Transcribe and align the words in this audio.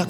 Uh, 0.00 0.06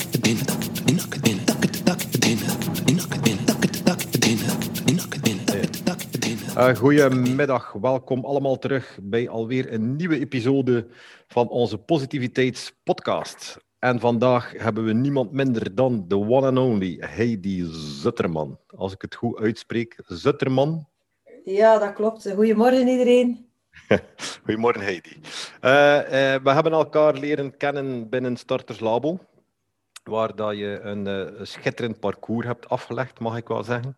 goedemiddag, 6.77 7.72
welkom 7.72 8.24
allemaal 8.24 8.58
terug 8.58 8.98
bij 9.03 9.29
alweer 9.29 9.72
een 9.72 9.96
nieuwe 9.96 10.21
episode 10.21 10.87
van 11.29 11.48
onze 11.48 11.79
Positiviteitspodcast. 11.79 13.58
En 13.79 14.00
vandaag 14.00 14.53
hebben 14.56 14.84
we 14.84 14.92
niemand 14.92 15.32
minder 15.32 15.75
dan 15.75 16.04
de 16.09 16.16
one 16.16 16.46
and 16.46 16.59
only 16.59 16.96
Heidi 17.00 17.68
Zutterman. 17.72 18.59
Als 18.77 18.93
ik 18.93 19.02
het 19.02 19.14
goed 19.14 19.38
uitspreek, 19.38 20.02
Zutterman. 20.07 20.88
Ja, 21.45 21.79
dat 21.79 21.93
klopt. 21.93 22.32
Goedemorgen 22.34 22.88
iedereen. 22.88 23.50
Goedemorgen 24.45 24.82
Heidi. 24.82 25.16
Uh, 25.16 25.70
uh, 25.70 26.43
we 26.43 26.50
hebben 26.50 26.72
elkaar 26.72 27.14
leren 27.14 27.57
kennen 27.57 28.09
binnen 28.09 28.36
Starters 28.36 28.80
Labo, 28.80 29.18
waar 30.11 30.36
dat 30.36 30.56
je 30.56 30.80
een, 30.80 31.06
een 31.06 31.46
schitterend 31.46 32.01
parcours 32.01 32.47
hebt 32.47 32.69
afgelegd, 32.69 33.21
mag 33.21 33.37
ik 33.37 33.48
wel 33.48 33.65
zeggen. 33.65 33.97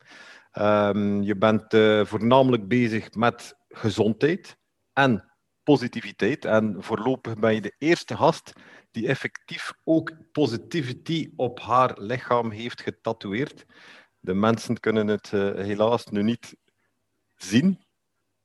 Um, 0.58 1.22
je 1.22 1.36
bent 1.36 1.74
uh, 1.74 2.04
voornamelijk 2.04 2.68
bezig 2.68 3.14
met 3.14 3.56
gezondheid 3.68 4.56
en 4.92 5.32
positiviteit. 5.62 6.44
En 6.44 6.76
voorlopig 6.78 7.38
ben 7.38 7.54
je 7.54 7.60
de 7.60 7.74
eerste 7.78 8.16
gast 8.16 8.52
die 8.90 9.08
effectief 9.08 9.72
ook 9.84 10.12
positivity 10.32 11.32
op 11.36 11.60
haar 11.60 12.00
lichaam 12.00 12.50
heeft 12.50 12.80
getatoeëerd. 12.82 13.64
De 14.18 14.34
mensen 14.34 14.80
kunnen 14.80 15.06
het 15.06 15.32
uh, 15.34 15.54
helaas 15.54 16.06
nu 16.06 16.22
niet 16.22 16.56
zien, 17.36 17.81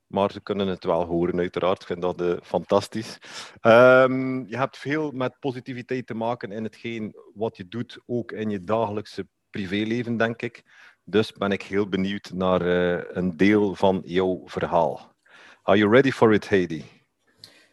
maar 0.07 0.31
ze 0.31 0.41
kunnen 0.41 0.67
het 0.67 0.83
wel 0.83 1.05
horen, 1.05 1.39
uiteraard. 1.39 1.81
Ik 1.81 1.87
vind 1.87 2.01
dat 2.01 2.21
uh, 2.21 2.37
fantastisch. 2.43 3.17
Um, 3.61 4.47
je 4.47 4.57
hebt 4.57 4.77
veel 4.77 5.11
met 5.11 5.39
positiviteit 5.39 6.07
te 6.07 6.13
maken 6.13 6.51
in 6.51 6.63
hetgeen 6.63 7.15
wat 7.33 7.57
je 7.57 7.67
doet, 7.67 7.99
ook 8.05 8.31
in 8.31 8.49
je 8.49 8.59
dagelijkse 8.59 9.27
privéleven, 9.49 10.17
denk 10.17 10.41
ik. 10.41 10.63
Dus 11.03 11.31
ben 11.31 11.51
ik 11.51 11.61
heel 11.61 11.89
benieuwd 11.89 12.31
naar 12.33 12.61
uh, 12.61 13.03
een 13.07 13.37
deel 13.37 13.75
van 13.75 14.01
jouw 14.05 14.41
verhaal. 14.45 15.15
Are 15.63 15.77
you 15.77 15.91
ready 15.91 16.11
for 16.11 16.33
it, 16.33 16.49
Heidi? 16.49 16.85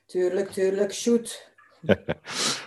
Tuurlijk, 0.06 0.50
tuurlijk. 0.50 0.92
Shoot. 0.92 1.52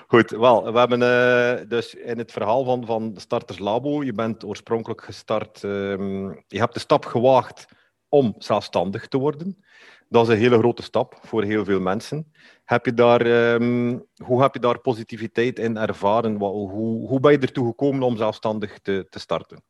Goed, 0.07 0.29
wel, 0.29 0.73
we 0.73 0.79
hebben 0.79 1.01
uh, 1.01 1.69
dus 1.69 1.93
in 1.95 2.17
het 2.17 2.31
verhaal 2.31 2.63
van, 2.63 2.85
van 2.85 3.13
Starters 3.17 3.59
Labo, 3.59 4.03
je 4.03 4.13
bent 4.13 4.43
oorspronkelijk 4.43 5.03
gestart, 5.03 5.63
um, 5.63 6.43
je 6.47 6.59
hebt 6.59 6.73
de 6.73 6.79
stap 6.79 7.05
gewaagd 7.05 7.65
om 8.09 8.35
zelfstandig 8.37 9.07
te 9.07 9.17
worden. 9.17 9.63
Dat 10.09 10.27
is 10.27 10.33
een 10.33 10.39
hele 10.39 10.57
grote 10.57 10.83
stap 10.83 11.17
voor 11.21 11.43
heel 11.43 11.65
veel 11.65 11.79
mensen. 11.79 12.31
Heb 12.65 12.85
je 12.85 12.93
daar, 12.93 13.53
um, 13.53 14.07
hoe 14.23 14.41
heb 14.41 14.53
je 14.53 14.59
daar 14.59 14.79
positiviteit 14.79 15.59
in 15.59 15.77
ervaren? 15.77 16.35
Hoe, 16.35 17.07
hoe 17.07 17.19
ben 17.19 17.31
je 17.31 17.37
ertoe 17.37 17.67
gekomen 17.67 18.01
om 18.01 18.17
zelfstandig 18.17 18.79
te, 18.79 19.07
te 19.09 19.19
starten? 19.19 19.63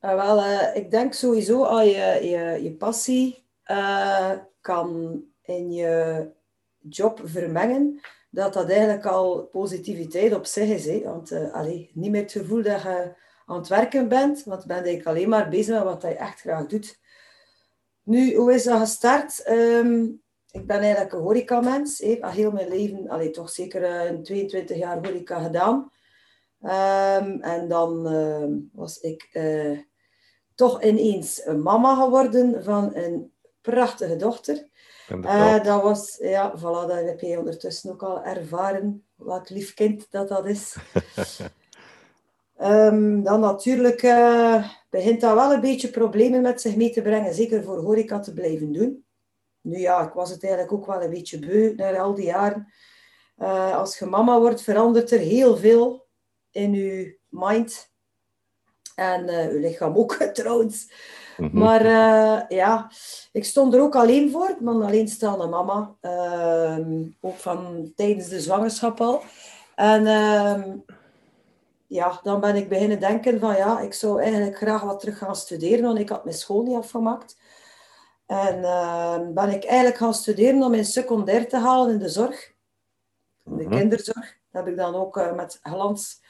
Uh, 0.00 0.14
wel, 0.14 0.38
uh, 0.38 0.76
ik 0.76 0.90
denk 0.90 1.12
sowieso 1.12 1.64
als 1.64 1.84
je 1.84 2.18
je, 2.22 2.62
je 2.62 2.72
passie 2.72 3.44
uh, 3.70 4.30
kan 4.60 5.20
in 5.42 5.72
je 5.72 6.26
job 6.88 7.20
vermengen, 7.24 8.00
dat 8.30 8.52
dat 8.52 8.70
eigenlijk 8.70 9.06
al 9.06 9.42
positiviteit 9.42 10.34
op 10.34 10.46
zich 10.46 10.68
is. 10.68 10.86
Hè? 10.86 11.02
Want 11.04 11.32
allee, 11.52 11.90
niet 11.94 12.10
meer 12.10 12.22
het 12.22 12.32
gevoel 12.32 12.62
dat 12.62 12.82
je 12.82 13.14
aan 13.52 13.58
het 13.58 13.68
werken 13.68 14.08
bent, 14.08 14.44
want 14.44 14.66
bent 14.66 14.86
eigenlijk 14.86 15.16
alleen 15.16 15.28
maar 15.28 15.48
bezig 15.48 15.74
met 15.74 15.84
wat 15.84 16.02
je 16.02 16.08
echt 16.08 16.40
graag 16.40 16.66
doet. 16.66 17.00
Nu, 18.02 18.34
hoe 18.34 18.54
is 18.54 18.64
dat 18.64 18.80
gestart? 18.80 19.48
Um, 19.48 20.22
ik 20.50 20.66
ben 20.66 20.80
eigenlijk 20.80 21.12
een 21.12 21.20
horecamens. 21.20 22.02
Al 22.20 22.30
heel 22.30 22.50
mijn 22.50 22.68
leven, 22.68 23.08
allee, 23.08 23.30
toch 23.30 23.50
zeker 23.50 24.22
22 24.22 24.76
jaar 24.76 25.06
horeca 25.06 25.42
gedaan. 25.42 25.90
Um, 26.62 27.40
en 27.40 27.68
dan 27.68 28.12
uh, 28.12 28.58
was 28.72 28.98
ik 28.98 29.28
uh, 29.32 29.78
toch 30.54 30.82
ineens 30.82 31.46
een 31.46 31.62
mama 31.62 32.02
geworden 32.02 32.64
van 32.64 32.94
een 32.94 33.32
prachtige 33.60 34.16
dochter. 34.16 34.66
Uh, 35.10 35.64
dat 35.64 35.82
was, 35.82 36.16
ja, 36.20 36.58
voilà, 36.58 36.60
dat 36.62 37.04
heb 37.04 37.20
je 37.20 37.38
ondertussen 37.38 37.90
ook 37.90 38.02
al 38.02 38.24
ervaren, 38.24 39.04
wat 39.14 39.50
lief 39.50 39.74
kind 39.74 40.10
dat 40.10 40.28
dat 40.28 40.46
is. 40.46 40.76
um, 42.60 43.22
dan 43.22 43.40
natuurlijk 43.40 44.02
uh, 44.02 44.68
begint 44.90 45.20
dat 45.20 45.34
wel 45.34 45.52
een 45.52 45.60
beetje 45.60 45.90
problemen 45.90 46.42
met 46.42 46.60
zich 46.60 46.76
mee 46.76 46.90
te 46.90 47.02
brengen, 47.02 47.34
zeker 47.34 47.62
voor 47.62 47.78
horeca 47.78 48.20
te 48.20 48.32
blijven 48.32 48.72
doen. 48.72 49.04
Nu 49.60 49.78
ja, 49.78 50.06
ik 50.06 50.12
was 50.12 50.30
het 50.30 50.42
eigenlijk 50.42 50.72
ook 50.72 50.86
wel 50.86 51.02
een 51.02 51.10
beetje 51.10 51.38
beu 51.38 51.74
na 51.74 51.98
al 51.98 52.14
die 52.14 52.24
jaren. 52.24 52.72
Uh, 53.38 53.76
als 53.76 53.98
je 53.98 54.06
mama 54.06 54.38
wordt, 54.38 54.62
verandert 54.62 55.10
er 55.10 55.18
heel 55.18 55.56
veel 55.56 56.06
in 56.50 56.72
je 56.74 57.18
mind 57.28 57.90
en 58.94 59.28
uh, 59.28 59.48
uw 59.48 59.58
lichaam 59.58 59.96
ook 59.96 60.12
trouwens. 60.32 60.92
Mm 61.36 61.48
-hmm. 61.48 61.58
Maar 61.58 61.84
uh, 61.84 62.40
ja, 62.48 62.90
ik 63.32 63.44
stond 63.44 63.74
er 63.74 63.80
ook 63.80 63.96
alleen 63.96 64.30
voor. 64.30 64.48
Ik 64.48 64.58
ben 64.58 64.82
alleenstaande 64.82 65.46
mama. 65.46 65.96
Uh, 66.02 66.78
ook 67.20 67.36
van 67.36 67.92
tijdens 67.96 68.28
de 68.28 68.40
zwangerschap 68.40 69.00
al. 69.00 69.22
En 69.74 70.06
ehm, 70.06 70.70
ja, 71.92 72.20
dan 72.22 72.40
ben 72.40 72.56
ik 72.56 72.68
beginnen 72.68 73.00
denken 73.00 73.40
van 73.40 73.56
ja, 73.56 73.80
ik 73.80 73.94
zou 73.94 74.22
eigenlijk 74.22 74.56
graag 74.56 74.82
wat 74.82 75.00
terug 75.00 75.18
gaan 75.18 75.36
studeren. 75.36 75.84
Want 75.84 75.98
ik 75.98 76.08
had 76.08 76.24
mijn 76.24 76.36
school 76.36 76.62
niet 76.62 76.76
afgemaakt. 76.76 77.36
En 78.26 78.64
ehm, 78.64 79.32
ben 79.32 79.48
ik 79.48 79.64
eigenlijk 79.64 79.96
gaan 79.96 80.14
studeren 80.14 80.62
om 80.62 80.70
mijn 80.70 80.84
secundair 80.84 81.48
te 81.48 81.56
halen 81.56 81.92
in 81.92 81.98
de 81.98 82.08
zorg. 82.08 82.52
In 83.44 83.56
de 83.56 83.62
-hmm. 83.62 83.72
kinderzorg. 83.76 84.38
Dat 84.50 84.64
heb 84.64 84.66
ik 84.66 84.76
dan 84.76 84.94
ook 84.94 85.16
uh, 85.16 85.34
met 85.34 85.58
glans 85.62 86.22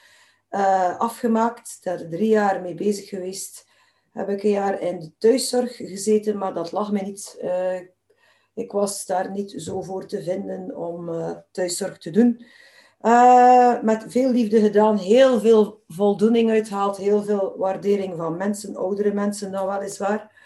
uh, 0.50 0.98
afgemaakt. 0.98 1.78
Daar 1.82 2.08
drie 2.08 2.28
jaar 2.28 2.60
mee 2.60 2.74
bezig 2.74 3.08
geweest. 3.08 3.66
Heb 4.12 4.28
ik 4.28 4.42
een 4.42 4.50
jaar 4.50 4.80
in 4.80 5.00
de 5.00 5.12
thuiszorg 5.18 5.76
gezeten, 5.76 6.38
maar 6.38 6.54
dat 6.54 6.72
lag 6.72 6.92
mij 6.92 7.02
niet. 7.02 7.38
Uh, 7.42 7.80
ik 8.54 8.72
was 8.72 9.06
daar 9.06 9.30
niet 9.30 9.54
zo 9.56 9.82
voor 9.82 10.06
te 10.06 10.22
vinden 10.22 10.76
om 10.76 11.10
thuiszorg 11.50 11.98
te 11.98 12.10
doen. 12.10 12.44
Met 13.82 14.04
veel 14.08 14.30
liefde 14.30 14.60
gedaan, 14.60 14.96
heel 14.96 15.40
veel 15.40 15.82
voldoening 15.88 16.50
uitgehaald, 16.50 16.96
heel 16.96 17.22
veel 17.22 17.54
waardering 17.56 18.16
van 18.16 18.36
mensen, 18.36 18.76
oudere 18.76 19.12
mensen 19.12 19.52
dan 19.52 19.66
weliswaar. 19.66 20.40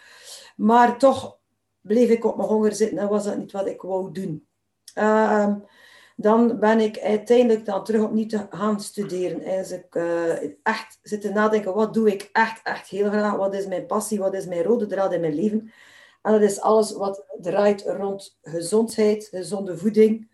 Maar 0.55 0.97
toch 0.97 1.39
bleef 1.81 2.09
ik 2.09 2.25
op 2.25 2.37
mijn 2.37 2.49
honger 2.49 2.73
zitten 2.73 2.97
en 2.97 3.09
was 3.09 3.23
dat 3.23 3.37
niet 3.37 3.51
wat 3.51 3.67
ik 3.67 3.81
wou 3.81 4.11
doen 4.11 4.47
dan 6.19 6.59
ben 6.59 6.79
ik 6.79 6.99
uiteindelijk 6.99 7.65
dan 7.65 7.83
terug 7.83 8.01
opnieuw 8.01 8.25
te 8.25 8.47
gaan 8.49 8.79
studeren. 8.79 9.41
En 9.41 9.57
als 9.57 9.71
ik 9.71 9.95
uh, 9.95 10.43
echt 10.63 10.99
zitten 11.01 11.33
nadenken, 11.33 11.73
wat 11.73 11.93
doe 11.93 12.11
ik 12.11 12.29
echt, 12.31 12.61
echt 12.63 12.87
heel 12.87 13.09
graag? 13.09 13.35
Wat 13.35 13.53
is 13.53 13.67
mijn 13.67 13.85
passie? 13.85 14.19
Wat 14.19 14.33
is 14.33 14.45
mijn 14.45 14.63
rode 14.63 14.85
draad 14.85 15.13
in 15.13 15.21
mijn 15.21 15.35
leven? 15.35 15.71
En 16.21 16.31
dat 16.31 16.41
is 16.41 16.61
alles 16.61 16.91
wat 16.91 17.25
draait 17.41 17.83
rond 17.85 18.37
gezondheid, 18.41 19.27
gezonde 19.31 19.77
voeding, 19.77 20.31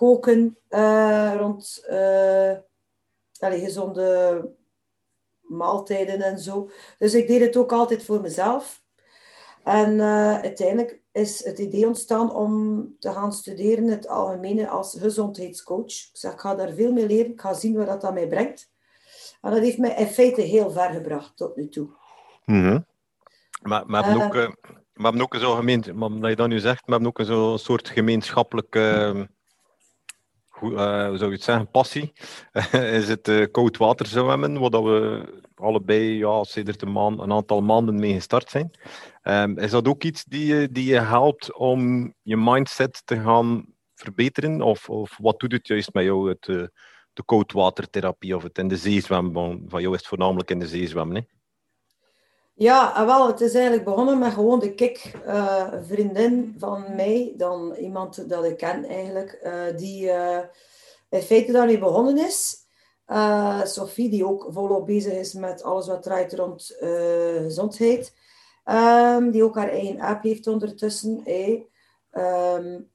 koken, 0.00 0.58
uh, 0.70 1.34
rond 1.36 1.84
uh, 1.90 2.52
allez, 3.38 3.62
gezonde 3.64 4.48
maaltijden 5.40 6.22
en 6.22 6.38
zo. 6.38 6.70
Dus 6.98 7.14
ik 7.14 7.26
deed 7.26 7.40
het 7.40 7.56
ook 7.56 7.72
altijd 7.72 8.04
voor 8.04 8.20
mezelf. 8.20 8.82
En 9.64 10.00
uiteindelijk 10.42 11.00
is 11.12 11.44
het 11.44 11.58
idee 11.58 11.86
ontstaan 11.86 12.34
om 12.34 12.86
te 12.98 13.12
gaan 13.12 13.32
studeren 13.32 13.86
het 13.86 14.08
algemene 14.08 14.68
als 14.68 14.96
gezondheidscoach. 14.98 15.84
Ik 15.84 16.10
zeg, 16.12 16.32
ik 16.32 16.40
ga 16.40 16.54
daar 16.54 16.72
veel 16.72 16.92
mee 16.92 17.06
leren, 17.06 17.32
ik 17.32 17.40
ga 17.40 17.54
zien 17.54 17.76
waar 17.76 17.86
dat 17.86 18.04
aan 18.04 18.14
mij 18.14 18.28
brengt. 18.28 18.70
En 19.40 19.50
dat 19.50 19.60
heeft 19.60 19.78
mij 19.78 19.94
in 19.94 20.06
feite 20.06 20.40
heel 20.40 20.70
ver 20.70 20.90
gebracht 20.90 21.36
tot 21.36 21.56
nu 21.56 21.68
toe. 21.68 21.88
Mm 22.44 22.62
-hmm. 22.62 22.86
Maar, 23.62 23.86
maar 23.86 24.24
ook, 24.24 24.34
uh, 24.34 24.48
we 24.92 25.02
hebben 25.02 25.22
ook 25.22 25.36
zo 25.36 25.54
gemeen, 25.54 25.84
maar 25.94 26.10
dat 26.10 26.30
je 26.30 26.36
dat 26.36 26.48
nu 26.48 26.58
zegt, 26.58 26.86
we 26.86 26.90
hebben 26.92 27.08
ook 27.08 27.18
een 27.18 27.24
zo 27.24 27.56
soort 27.56 27.88
gemeenschappelijke, 27.88 29.12
uh, 29.14 29.22
hoe, 30.60 30.72
uh, 30.72 30.78
zou 30.78 31.24
je 31.24 31.30
het 31.30 31.42
zeggen, 31.42 31.70
passie. 31.70 32.12
is 33.00 33.08
het 33.08 33.50
koud 33.50 33.76
water 33.76 34.06
zwemmen, 34.06 34.58
waar 34.58 34.84
we 34.84 35.24
allebei 35.54 36.16
ja, 36.16 36.44
sinds 36.44 36.82
een, 36.82 36.96
een 36.96 37.32
aantal 37.32 37.60
maanden 37.60 37.98
mee 37.98 38.14
gestart 38.14 38.50
zijn. 38.50 38.70
Um, 39.22 39.58
is 39.58 39.70
dat 39.70 39.88
ook 39.88 40.02
iets 40.02 40.24
die 40.24 40.72
die 40.72 40.84
je 40.84 41.00
helpt 41.00 41.54
om 41.54 42.12
je 42.22 42.36
mindset 42.36 43.02
te 43.04 43.20
gaan 43.20 43.64
verbeteren? 43.94 44.62
Of, 44.62 44.88
of 44.88 45.18
wat 45.18 45.40
doet 45.40 45.52
het 45.52 45.66
juist 45.66 45.92
met 45.92 46.04
jou, 46.04 46.28
het, 46.28 46.46
uh, 46.48 46.64
de 47.12 47.24
koudwatertherapie 47.24 48.36
of 48.36 48.42
het 48.42 48.58
in 48.58 48.68
de 48.68 48.76
zee 48.76 49.00
zwemmen? 49.00 49.64
Van 49.66 49.80
jou 49.80 49.94
is 49.94 50.00
het 50.00 50.08
voornamelijk 50.08 50.50
in 50.50 50.58
de 50.58 50.68
zee 50.68 50.86
zwemmen? 50.86 51.28
Ja, 52.60 53.06
wel, 53.06 53.26
het 53.26 53.40
is 53.40 53.54
eigenlijk 53.54 53.84
begonnen 53.84 54.18
met 54.18 54.32
gewoon 54.32 54.58
de. 54.58 55.00
Uh, 55.26 55.66
een 55.70 55.84
vriendin 55.84 56.54
van 56.58 56.94
mij, 56.94 57.34
dan 57.36 57.74
iemand 57.74 58.28
dat 58.28 58.44
ik 58.44 58.56
ken 58.56 58.84
eigenlijk, 58.84 59.40
uh, 59.42 59.76
die 59.76 60.04
uh, 60.04 60.38
in 61.08 61.22
feite 61.22 61.52
daarmee 61.52 61.78
begonnen 61.78 62.18
is. 62.18 62.56
Sophie, 63.64 64.10
die 64.10 64.26
ook 64.26 64.46
volop 64.50 64.86
bezig 64.86 65.12
is 65.12 65.32
met 65.32 65.62
alles 65.62 65.86
wat 65.86 66.02
draait 66.02 66.32
rond 66.34 66.76
gezondheid. 67.42 68.14
Um, 68.64 69.30
die 69.30 69.44
ook 69.44 69.56
haar 69.56 69.70
eigen 69.70 70.00
app 70.00 70.22
heeft 70.22 70.46
ondertussen. 70.46 71.22
Um, 72.12 72.90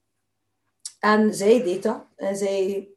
en 1.00 1.34
zij 1.34 1.64
deed 1.64 1.84
dat. 1.84 2.06
En 2.16 2.36
zij 2.36 2.90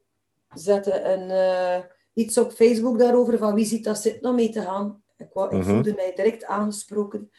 zette 0.53 1.01
een 1.01 1.83
iets 2.13 2.37
op 2.37 2.51
Facebook 2.51 2.99
daarover, 2.99 3.37
van 3.37 3.53
wie 3.53 3.65
ziet 3.65 3.83
dat 3.83 3.97
zitten 3.97 4.29
om 4.29 4.35
mee 4.35 4.49
te 4.49 4.61
gaan. 4.61 5.03
Ik, 5.19 5.27
wou, 5.33 5.55
ik 5.55 5.61
Mhm. 5.61 5.69
voelde 5.73 5.93
mij 5.95 6.13
direct 6.15 6.45
aangesproken. 6.45 7.29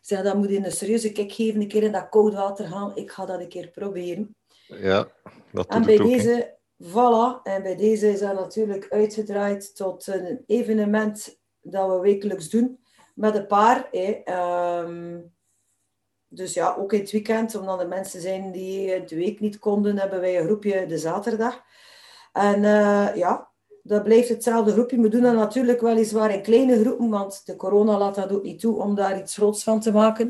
Ik 0.00 0.06
zei, 0.06 0.22
dat 0.22 0.36
moet 0.36 0.48
je 0.50 0.56
een 0.64 0.72
serieuze 0.72 1.12
kijk 1.12 1.32
geven, 1.32 1.60
een 1.60 1.68
keer 1.68 1.82
in 1.82 1.92
dat 1.92 2.08
koud 2.08 2.34
water 2.34 2.66
gaan. 2.66 2.96
Ik 2.96 3.10
ga 3.10 3.26
dat 3.26 3.40
een 3.40 3.48
keer 3.48 3.68
proberen. 3.68 4.36
Ja, 4.66 5.08
dat 5.52 5.66
En 5.66 5.84
bij 5.84 6.00
ook. 6.00 6.06
deze, 6.08 6.56
voilà, 6.82 7.42
en 7.42 7.62
bij 7.62 7.76
deze 7.76 8.10
is 8.12 8.20
dat 8.20 8.34
natuurlijk 8.34 8.86
uitgedraaid 8.90 9.76
tot 9.76 10.06
een 10.06 10.42
evenement 10.46 11.38
dat 11.60 11.88
we 11.90 11.98
wekelijks 12.00 12.48
doen 12.50 12.78
met 13.14 13.34
een 13.36 13.46
paar. 13.46 13.88
Hè. 13.90 14.20
Ehm, 14.24 15.18
dus 16.28 16.54
ja, 16.54 16.74
ook 16.78 16.92
in 16.92 17.00
het 17.00 17.10
weekend, 17.10 17.54
omdat 17.54 17.80
er 17.80 17.88
mensen 17.88 18.20
zijn 18.20 18.52
die 18.52 18.90
het 18.90 19.10
week 19.10 19.40
niet 19.40 19.58
konden, 19.58 19.98
hebben 19.98 20.20
wij 20.20 20.38
een 20.38 20.44
groepje 20.46 20.86
de 20.86 20.98
zaterdag. 20.98 21.62
En 22.32 22.64
eh, 22.64 23.16
ja, 23.16 23.49
dat 23.90 24.02
blijft 24.04 24.28
hetzelfde 24.28 24.72
groepje. 24.72 25.00
We 25.00 25.08
doen 25.08 25.22
dat 25.22 25.34
natuurlijk 25.34 25.80
weliswaar 25.80 26.34
in 26.34 26.42
kleine 26.42 26.80
groepen, 26.80 27.08
want 27.08 27.46
de 27.46 27.56
corona 27.56 27.98
laat 27.98 28.14
dat 28.14 28.32
ook 28.32 28.42
niet 28.42 28.60
toe 28.60 28.80
om 28.82 28.94
daar 28.94 29.18
iets 29.18 29.34
groots 29.34 29.62
van 29.62 29.80
te 29.80 29.92
maken. 29.92 30.28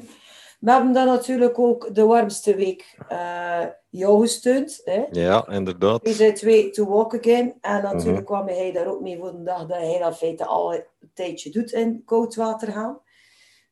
We 0.60 0.70
hebben 0.70 0.92
dan 0.92 1.06
natuurlijk 1.06 1.58
ook 1.58 1.94
de 1.94 2.04
warmste 2.04 2.54
week 2.54 2.96
eh, 3.08 3.64
jou 3.88 4.20
gesteund. 4.20 4.80
Hè. 4.84 5.04
Ja, 5.10 5.48
inderdaad. 5.48 6.02
We 6.02 6.12
zijn 6.12 6.34
twee 6.34 6.70
to 6.70 6.86
walk 6.86 7.14
again. 7.18 7.54
En 7.60 7.82
natuurlijk 7.82 8.16
Mhm. 8.16 8.24
kwam 8.36 8.46
hij 8.46 8.72
daar 8.72 8.86
ook 8.86 9.00
mee 9.00 9.18
voor 9.18 9.32
de 9.32 9.42
dag 9.42 9.66
dat 9.66 9.76
hij 9.78 9.98
dat 9.98 10.16
feite 10.16 10.46
al 10.46 10.74
een 10.74 10.84
tijdje 11.14 11.50
doet 11.50 11.72
in 11.72 12.02
koud 12.04 12.34
water 12.34 12.72
gaan. 12.72 12.98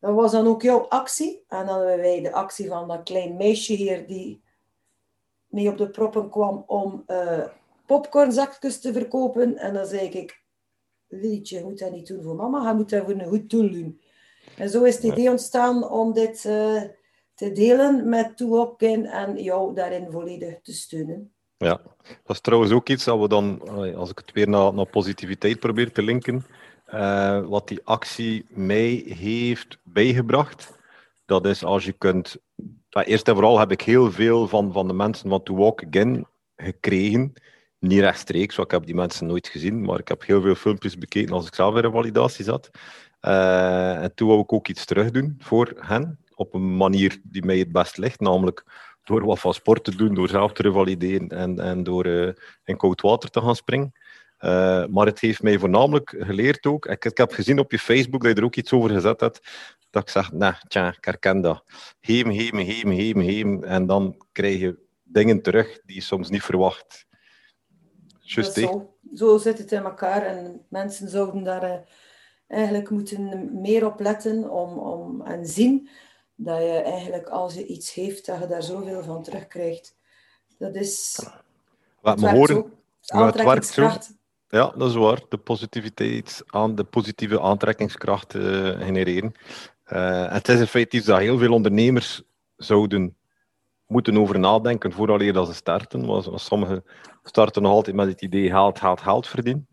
Dat 0.00 0.14
was 0.14 0.32
dan 0.32 0.46
ook 0.46 0.62
jouw 0.62 0.86
actie. 0.88 1.44
En 1.48 1.66
dan 1.66 1.76
hebben 1.78 1.98
wij 1.98 2.20
de 2.22 2.32
actie 2.32 2.68
van 2.68 2.88
dat 2.88 3.02
klein 3.02 3.36
meisje 3.36 3.72
hier 3.72 4.06
die 4.06 4.42
mee 5.46 5.68
op 5.68 5.78
de 5.78 5.90
proppen 5.90 6.30
kwam 6.30 6.64
om 6.66 7.02
eh 7.06 7.44
popcornzakjes 7.88 8.80
te 8.80 8.92
verkopen. 8.92 9.56
En 9.56 9.74
dan 9.74 9.86
zei 9.86 10.08
ik, 10.08 10.42
Lietje, 11.08 11.58
je 11.58 11.64
moet 11.64 11.78
dat 11.78 11.92
niet 11.92 12.06
doen 12.06 12.22
voor 12.22 12.34
mama, 12.34 12.68
je 12.68 12.74
moet 12.74 12.90
dat 12.90 13.04
voor 13.04 13.14
een 13.14 13.26
goed 13.26 13.50
doel 13.50 13.70
doen. 13.70 14.00
En 14.56 14.70
zo 14.70 14.82
is 14.84 14.94
het 14.94 15.04
idee 15.04 15.30
ontstaan 15.30 15.90
om 15.90 16.12
dit 16.12 16.44
eh, 16.44 16.82
te 17.34 17.52
delen 17.52 18.08
met 18.08 18.36
Toehokken 18.36 19.04
en 19.04 19.42
jou 19.42 19.74
daarin 19.74 20.10
volledig 20.10 20.60
te 20.62 20.72
steunen. 20.72 21.32
Ja, 21.56 21.80
dat 22.02 22.36
is 22.36 22.40
trouwens 22.40 22.72
ook 22.72 22.88
iets 22.88 23.04
dat 23.04 23.20
we 23.20 23.28
dan, 23.28 23.68
als 23.96 24.10
ik 24.10 24.18
het 24.18 24.32
weer 24.32 24.48
naar, 24.48 24.74
naar 24.74 24.86
positiviteit 24.86 25.60
probeer 25.60 25.92
te 25.92 26.02
linken, 26.02 26.46
eh, 26.84 27.46
wat 27.46 27.68
die 27.68 27.80
actie 27.84 28.44
mij 28.48 29.02
heeft 29.06 29.78
bijgebracht, 29.82 30.78
dat 31.26 31.46
is 31.46 31.64
als 31.64 31.84
je 31.84 31.92
kunt... 31.92 32.36
Eerst 32.88 33.28
en 33.28 33.34
vooral 33.34 33.58
heb 33.58 33.70
ik 33.70 33.80
heel 33.80 34.12
veel 34.12 34.48
van, 34.48 34.72
van 34.72 34.86
de 34.86 34.92
mensen 34.92 35.28
van 35.28 35.42
To 35.42 35.54
Walk 35.54 35.84
Again 35.84 36.26
gekregen. 36.56 37.32
Niet 37.78 38.00
rechtstreeks, 38.00 38.56
want 38.56 38.72
ik 38.72 38.78
heb 38.78 38.86
die 38.86 38.94
mensen 38.94 39.26
nooit 39.26 39.48
gezien, 39.48 39.80
maar 39.82 39.98
ik 39.98 40.08
heb 40.08 40.24
heel 40.24 40.40
veel 40.40 40.54
filmpjes 40.54 40.98
bekeken 40.98 41.32
als 41.32 41.46
ik 41.46 41.54
zelf 41.54 41.76
in 41.76 41.84
een 41.84 41.92
validatie 41.92 42.44
zat. 42.44 42.70
Eh, 43.20 44.02
en 44.02 44.14
toen 44.14 44.28
wou 44.28 44.40
ik 44.40 44.52
ook 44.52 44.68
iets 44.68 44.84
terugdoen 44.84 45.34
voor 45.38 45.76
hen, 45.76 46.18
op 46.34 46.54
een 46.54 46.76
manier 46.76 47.20
die 47.22 47.44
mij 47.44 47.58
het 47.58 47.72
best 47.72 47.96
ligt, 47.96 48.20
namelijk 48.20 48.64
door 49.04 49.24
wat 49.24 49.38
van 49.38 49.54
sport 49.54 49.84
te 49.84 49.96
doen, 49.96 50.14
door 50.14 50.28
zelf 50.28 50.52
te 50.52 50.62
revalideren 50.62 51.28
en, 51.28 51.58
en 51.58 51.82
door 51.82 52.04
eh, 52.04 52.32
in 52.64 52.76
koud 52.76 53.00
water 53.00 53.30
te 53.30 53.40
gaan 53.40 53.56
springen. 53.56 53.92
Eh, 54.38 54.86
maar 54.86 55.06
het 55.06 55.20
heeft 55.20 55.42
mij 55.42 55.58
voornamelijk 55.58 56.14
geleerd 56.18 56.66
ook. 56.66 56.86
Ik, 56.86 57.18
heb 57.18 57.32
gezien 57.32 57.58
op 57.58 57.70
je 57.70 57.78
Facebook 57.78 58.22
dat 58.22 58.30
je 58.30 58.36
er 58.36 58.44
ook 58.44 58.56
iets 58.56 58.72
over 58.72 58.90
gezet 58.90 59.20
hebt. 59.20 59.40
Dat 59.90 60.02
ik 60.02 60.08
zeg, 60.08 60.32
nee, 60.32 60.52
tja, 60.68 60.88
ik 60.88 61.04
herken 61.04 61.40
dat. 61.40 61.64
Heem, 62.00 62.30
heem, 62.30 62.56
heem, 62.56 62.90
heem, 62.90 63.20
heem. 63.20 63.64
En 63.64 63.86
dan 63.86 64.26
krijg 64.32 64.60
je 64.60 64.78
dingen 65.02 65.42
terug 65.42 65.80
die 65.84 65.96
je 65.96 66.02
soms 66.02 66.30
niet 66.30 66.42
verwacht. 66.42 67.06
Just, 68.34 68.52
zo, 68.52 68.94
zo 69.14 69.38
zit 69.38 69.58
het 69.58 69.72
in 69.72 69.82
elkaar 69.82 70.22
en 70.22 70.60
mensen 70.68 71.08
zouden 71.08 71.42
daar 71.42 71.62
eh, 71.62 71.78
eigenlijk 72.46 72.90
moeten 72.90 73.50
meer 73.60 73.86
op 73.86 74.00
letten 74.00 74.50
om, 74.50 74.78
om, 74.78 75.22
en 75.22 75.46
zien 75.46 75.88
dat 76.34 76.58
je 76.58 76.82
eigenlijk 76.82 77.28
als 77.28 77.54
je 77.54 77.66
iets 77.66 77.90
geeft, 77.90 78.26
dat 78.26 78.38
je 78.40 78.46
daar 78.46 78.62
zoveel 78.62 79.02
van 79.02 79.22
terugkrijgt. 79.22 79.96
Dat 80.58 80.74
is... 80.74 81.26
Laat 82.02 82.20
me 82.20 82.30
horen. 82.30 82.72
het 83.00 83.44
werkt 83.44 83.66
zo. 83.66 83.90
Ja, 84.48 84.72
dat 84.76 84.88
is 84.88 84.94
waar. 84.94 85.22
De 85.28 85.38
positiviteit, 85.38 86.42
aan 86.46 86.74
de 86.74 86.84
positieve 86.84 87.40
aantrekkingskracht 87.40 88.34
eh, 88.34 88.42
genereren. 88.80 89.32
En 89.84 90.32
het 90.32 90.48
is 90.48 90.60
in 90.60 90.66
feite 90.66 90.96
iets 90.96 91.06
dat 91.06 91.18
heel 91.18 91.38
veel 91.38 91.52
ondernemers 91.52 92.22
zouden 92.56 93.17
moeten 93.88 94.18
over 94.18 94.38
nadenken 94.38 94.92
vooraleer 94.92 95.32
dat 95.32 95.46
ze 95.46 95.54
starten. 95.54 96.06
Want 96.06 96.24
want 96.24 96.40
sommigen 96.40 96.84
starten 97.22 97.62
nog 97.62 97.72
altijd 97.72 97.96
met 97.96 98.08
het 98.08 98.22
idee 98.22 98.50
geld, 98.50 98.78
geld, 98.78 99.00
geld 99.00 99.26
verdienen. 99.26 99.68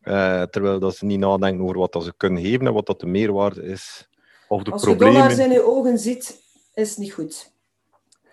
Eh, 0.00 0.42
terwijl 0.42 0.78
dat 0.78 0.96
ze 0.96 1.04
niet 1.04 1.18
nadenken 1.18 1.64
over 1.64 1.78
wat 1.78 1.92
dat 1.92 2.04
ze 2.04 2.14
kunnen 2.16 2.42
geven 2.42 2.66
en 2.66 2.72
wat 2.72 2.86
dat 2.86 3.00
de 3.00 3.06
meerwaarde 3.06 3.62
is. 3.62 4.08
Of 4.48 4.62
de 4.62 4.70
Als 4.70 4.84
je 4.84 4.96
dollars 4.96 5.38
in 5.38 5.50
je 5.50 5.66
ogen 5.66 5.98
ziet, 5.98 6.42
is 6.74 6.88
het 6.88 6.98
niet 6.98 7.12
goed. 7.12 7.52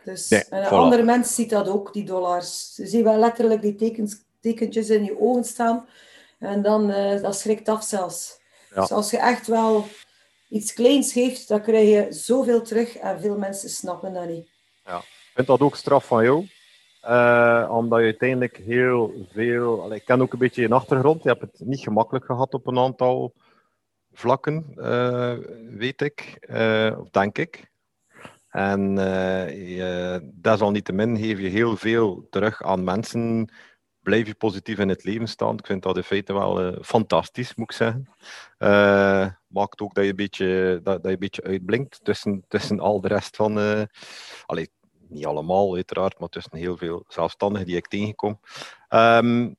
Dus, 0.04 0.30
Nee, 0.30 0.44
en 0.50 0.60
een 0.62 0.66
voilà. 0.66 0.70
andere 0.70 1.04
mens 1.04 1.36
ziet 1.36 1.50
dat 1.50 1.68
ook, 1.68 1.94
die 1.94 2.06
dollars. 2.06 2.74
Ze 2.74 2.88
zien 2.88 3.04
wel 3.04 3.18
letterlijk 3.18 3.62
die 3.62 3.76
tekens, 3.76 4.24
tekentjes 4.40 4.90
in 4.90 5.04
je 5.04 5.20
ogen 5.20 5.44
staan. 5.44 5.86
En 6.40 6.62
dan, 6.62 6.92
eh, 6.92 7.22
dat 7.22 7.36
schrikt 7.36 7.70
af 7.70 7.84
zelfs. 7.84 8.40
Ja. 8.70 8.82
Dus 8.82 8.92
als 8.92 9.12
je 9.12 9.18
echt 9.18 9.48
wel 9.48 9.86
iets 10.50 10.74
kleins 10.74 11.14
geeft, 11.14 11.48
dan 11.48 11.62
krijg 11.62 11.90
je 11.90 12.14
zoveel 12.14 12.62
terug. 12.62 12.98
En 12.98 13.22
veel 13.22 13.38
mensen 13.38 13.70
snappen 13.70 14.14
dat 14.14 14.28
niet. 14.28 14.48
Ik 14.86 15.21
vind 15.46 15.60
dat 15.60 15.68
ook 15.68 15.76
straf 15.76 16.06
van 16.06 16.24
jou. 16.24 16.48
Eh, 17.02 17.68
omdat 17.72 18.00
je 18.00 18.06
uiteindelijk 18.06 18.58
heel 18.58 19.28
veel. 19.32 19.94
Ik 19.94 20.06
ken 20.06 20.22
ook 20.22 20.34
een 20.34 20.40
beetje 20.40 20.62
je 20.62 20.70
achtergrond. 20.70 21.24
Je 21.24 21.30
hebt 21.30 21.42
het 21.42 21.60
niet 21.60 21.80
gemakkelijk 21.80 22.26
gehad 22.26 22.54
op 22.54 22.68
een 22.68 22.78
aantal 22.78 23.34
vlakken, 24.12 24.74
eh, 24.76 25.34
weet 25.78 26.02
ik, 26.02 26.38
eh, 26.40 26.98
of 27.00 27.10
denk 27.10 27.38
ik. 27.38 27.70
En 28.50 28.96
je, 29.56 30.20
desalniettemin 30.34 31.18
geef 31.18 31.40
je 31.40 31.48
heel 31.48 31.78
veel 31.78 32.28
terug 32.30 32.64
aan 32.64 32.84
mensen. 32.84 33.54
Blijf 34.02 34.28
je 34.28 34.36
positief 34.36 34.80
in 34.80 34.90
het 34.90 35.04
leven 35.04 35.28
staan. 35.28 35.58
Ik 35.58 35.66
vind 35.66 35.84
dat 35.84 35.98
in 35.98 36.04
feite 36.04 36.34
wel 36.34 36.76
fantastisch, 36.82 37.56
moet 37.56 37.72
ik 37.72 37.78
zeggen. 37.78 38.10
Maakt 39.48 39.82
ook 39.82 39.94
dat 39.94 40.04
je 40.04 40.10
een 40.10 40.16
beetje, 40.16 40.80
dat, 40.84 40.96
dat 40.96 41.04
je 41.04 41.12
een 41.12 41.20
beetje 41.20 41.44
uitblinkt 41.44 42.00
tussen, 42.04 42.44
tussen 42.48 42.80
al 42.80 43.02
de 43.02 43.08
rest 43.08 43.36
van. 43.36 43.58
allee, 44.46 44.70
allemaal 45.24 45.76
uiteraard, 45.76 46.20
maar 46.20 46.30
tussen 46.30 46.58
heel 46.58 46.78
veel 46.78 47.04
zelfstandigen 47.08 47.68
die 47.68 47.76
ik 47.76 47.88
tegenkom. 47.88 48.40
Ehm, 48.88 49.50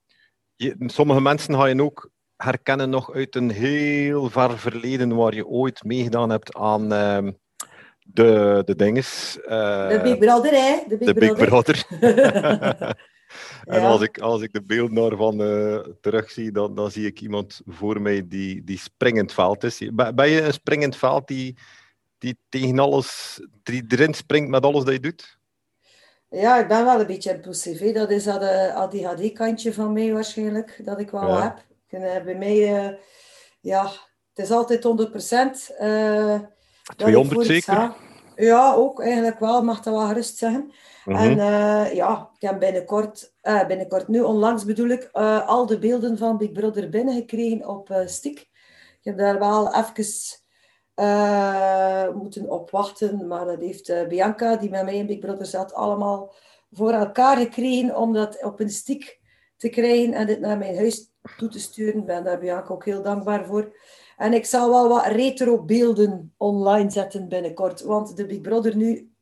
je, 0.57 0.75
sommige 0.87 1.21
mensen 1.21 1.55
ga 1.55 1.67
je 1.67 1.83
ook 1.83 2.11
herkennen 2.37 2.91
nog 2.91 3.13
uit 3.13 3.37
een 3.37 3.51
heel 3.51 4.31
ver 4.31 4.59
verleden 4.59 5.17
waar 5.17 5.35
je 5.35 5.47
ooit 5.47 5.85
meegedaan 5.85 6.31
hebt 6.31 6.55
aan 6.55 6.93
ehm, 6.93 7.33
de, 8.03 8.63
de 8.65 8.75
dinges. 8.77 9.39
eh, 9.41 9.89
De 9.89 10.01
Big 10.03 10.19
Brother, 10.19 10.53
hè? 10.53 10.79
De 10.89 10.97
Big 10.97 11.07
de 11.09 11.15
Big 11.15 11.35
Brother. 11.35 11.85
Brother. 11.89 12.97
En 13.65 13.81
Ja. 13.81 13.89
als 13.89 14.01
ik, 14.01 14.19
als 14.19 14.43
ik 14.43 14.53
de 14.53 14.63
beelden 14.63 14.95
daarvan 14.95 15.43
eh 15.43 15.79
terugzie, 16.01 16.53
dan, 16.53 16.75
dan 16.75 16.91
zie 16.91 17.07
ik 17.07 17.21
iemand 17.21 17.61
voor 17.67 18.01
mij 18.01 18.29
die, 18.29 18.65
die 18.65 18.79
springend 18.79 19.33
veld 19.33 19.65
is. 19.65 19.79
Ben, 19.93 20.15
ben 20.15 20.29
je 20.29 20.43
een 20.43 20.53
springend 20.53 20.97
veld 20.97 21.29
die, 21.29 21.57
die 22.19 22.39
tegen 22.49 22.79
alles, 22.79 23.41
die 23.63 23.85
erin 23.89 24.15
springt 24.15 24.51
met 24.51 24.65
alles 24.65 24.85
dat 24.85 24.93
je 24.93 25.01
doet? 25.01 25.39
Ja, 26.33 26.59
ik 26.59 26.69
ben 26.69 26.85
wel 26.85 27.01
een 27.01 27.07
beetje 27.07 27.31
impulsief. 27.35 27.93
Dat 27.93 28.11
is 28.11 28.25
dat 28.25 28.43
eh, 28.43 28.75
ADHD-kantje 28.75 29.73
van 29.73 29.93
mij 29.93 30.13
waarschijnlijk, 30.13 30.81
dat 30.85 31.01
ik 31.01 31.11
wel 31.11 31.29
Ja. 31.29 31.43
heb. 31.43 31.65
En, 31.89 32.15
eh, 32.15 32.25
bij 32.25 32.35
mij, 32.35 32.75
eh, 32.77 32.93
ja, 33.61 33.83
het 34.35 34.45
is 34.45 34.51
altijd 34.51 34.83
100%. 34.85 35.71
eh 35.79 36.41
dat 36.83 36.91
ik 36.91 36.97
200 36.97 37.47
voor 37.47 37.55
iets 37.55 37.65
zeker? 37.67 37.95
Ja, 38.37 38.73
ook 38.75 39.01
eigenlijk 39.03 39.39
wel, 39.39 39.63
mag 39.63 39.81
dat 39.81 39.95
wel 39.95 40.07
gerust 40.07 40.37
zeggen. 40.39 40.73
Mhm. 41.05 41.17
En 41.17 41.37
ja, 41.95 42.31
ik 42.35 42.49
heb 42.49 42.59
binnenkort, 42.59 43.33
binnenkort 43.69 44.09
nu, 44.09 44.21
onlangs 44.21 44.65
bedoel 44.65 44.89
ik, 44.89 45.09
al 45.47 45.67
de 45.67 45.79
beelden 45.79 46.19
van 46.19 46.37
Big 46.37 46.53
Brother 46.53 46.89
binnengekregen 46.89 47.69
op 47.69 48.03
stick. 48.07 48.39
Ik 48.99 48.99
heb 49.03 49.19
daar 49.19 49.39
wel 49.39 49.75
even 49.75 50.05
eh, 50.95 52.09
moeten 52.15 52.51
op 52.51 52.71
wachten, 52.71 53.27
maar 53.27 53.45
dat 53.45 53.61
heeft 53.61 53.89
eh, 53.89 54.07
Bianca, 54.07 54.57
die 54.57 54.71
met 54.71 54.85
mij 54.85 54.97
in 54.97 55.07
Big 55.07 55.19
Brother 55.19 55.47
zat, 55.47 55.75
allemaal 55.75 56.35
voor 56.73 56.93
elkaar 56.93 57.37
gekregen 57.37 57.97
om 57.97 58.13
dat 58.13 58.45
op 58.45 58.61
een 58.61 58.71
stick 58.71 59.21
te 59.57 59.69
krijgen 59.69 60.13
en 60.13 60.27
dit 60.27 60.41
naar 60.41 60.59
mijn 60.59 60.77
huis 60.77 61.11
toe 61.37 61.49
te 61.49 61.61
sturen. 61.61 62.01
Ik 62.01 62.07
ben 62.07 62.25
daar 62.25 62.39
Bianca 62.39 62.73
ook 62.73 62.85
heel 62.85 63.03
dankbaar 63.03 63.47
voor. 63.47 63.77
En 64.17 64.33
ik 64.33 64.45
zal 64.45 64.71
wel 64.71 64.89
wat 64.89 65.07
retro 65.07 65.63
beelden 65.65 66.35
online 66.37 66.91
zetten 66.91 67.29
binnenkort, 67.29 67.83
want 67.83 68.17
de 68.17 68.27
Big 68.27 68.41
Brother 68.41 68.77
nu 68.77 69.13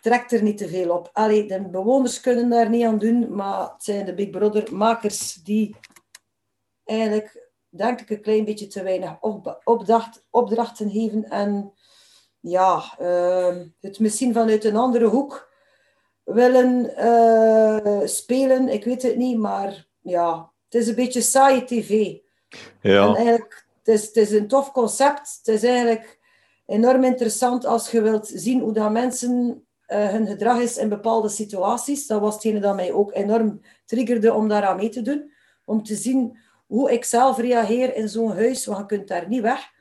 trekt 0.00 0.32
er 0.32 0.42
niet 0.42 0.58
te 0.58 0.68
veel 0.68 0.90
op. 0.96 1.10
Allee, 1.12 1.46
de 1.46 1.68
bewoners 1.68 2.20
kunnen 2.20 2.50
daar 2.50 2.68
niet 2.68 2.84
aan 2.84 2.98
doen, 2.98 3.34
maar 3.34 3.60
het 3.60 3.84
zijn 3.84 4.06
de 4.06 4.14
Big 4.14 4.30
Brother 4.30 4.76
makers 4.76 5.34
die 5.34 5.76
eigenlijk, 6.84 7.47
denk 7.78 8.00
ik, 8.00 8.10
een 8.10 8.20
klein 8.20 8.44
beetje 8.44 8.66
te 8.66 8.82
weinig 8.82 9.16
op, 9.20 9.60
opdracht, 9.64 10.26
opdrachten 10.30 10.90
geven 10.90 11.24
en 11.24 11.72
ja, 12.40 12.82
ehm, 12.98 13.66
het 13.80 13.98
misschien 13.98 14.32
vanuit 14.32 14.64
een 14.64 14.76
andere 14.76 15.06
hoek 15.06 15.48
willen 16.24 16.96
eh, 16.96 18.00
spelen. 18.04 18.68
Ik 18.68 18.84
weet 18.84 19.02
het 19.02 19.16
niet, 19.16 19.38
maar 19.38 19.86
ja, 20.00 20.52
het 20.68 20.80
is 20.80 20.88
een 20.88 20.94
beetje 20.94 21.20
saaie 21.20 21.64
tv. 21.64 22.16
Ja. 22.80 23.08
En 23.08 23.14
eigenlijk, 23.14 23.66
het 23.82 23.94
is, 23.94 24.06
het 24.06 24.16
is 24.16 24.30
een 24.30 24.48
tof 24.48 24.72
concept. 24.72 25.38
Het 25.42 25.54
is 25.54 25.62
eigenlijk 25.62 26.18
enorm 26.66 27.04
interessant 27.04 27.64
als 27.64 27.90
je 27.90 28.02
wilt 28.02 28.30
zien 28.34 28.60
hoe 28.60 28.72
dat 28.72 28.92
mensen 28.92 29.66
uh, 29.88 30.08
hun 30.08 30.26
gedrag 30.26 30.58
is 30.58 30.76
in 30.76 30.88
bepaalde 30.88 31.28
situaties. 31.28 32.06
Dat 32.06 32.20
was 32.20 32.34
hetgene 32.34 32.60
dat 32.60 32.74
mij 32.74 32.92
ook 32.92 33.14
enorm 33.14 33.60
triggerde 33.84 34.32
om 34.32 34.48
daaraan 34.48 34.76
mee 34.76 34.88
te 34.88 35.02
doen. 35.02 35.32
Om 35.64 35.82
te 35.82 35.94
zien 35.94 36.38
hoe 36.68 36.92
ik 36.92 37.04
zelf 37.04 37.38
reageer 37.38 37.94
in 37.94 38.08
zo'n 38.08 38.32
huis, 38.32 38.66
want 38.66 38.78
je 38.78 38.86
kunt 38.86 39.08
daar 39.08 39.28
niet 39.28 39.42
weg. 39.42 39.76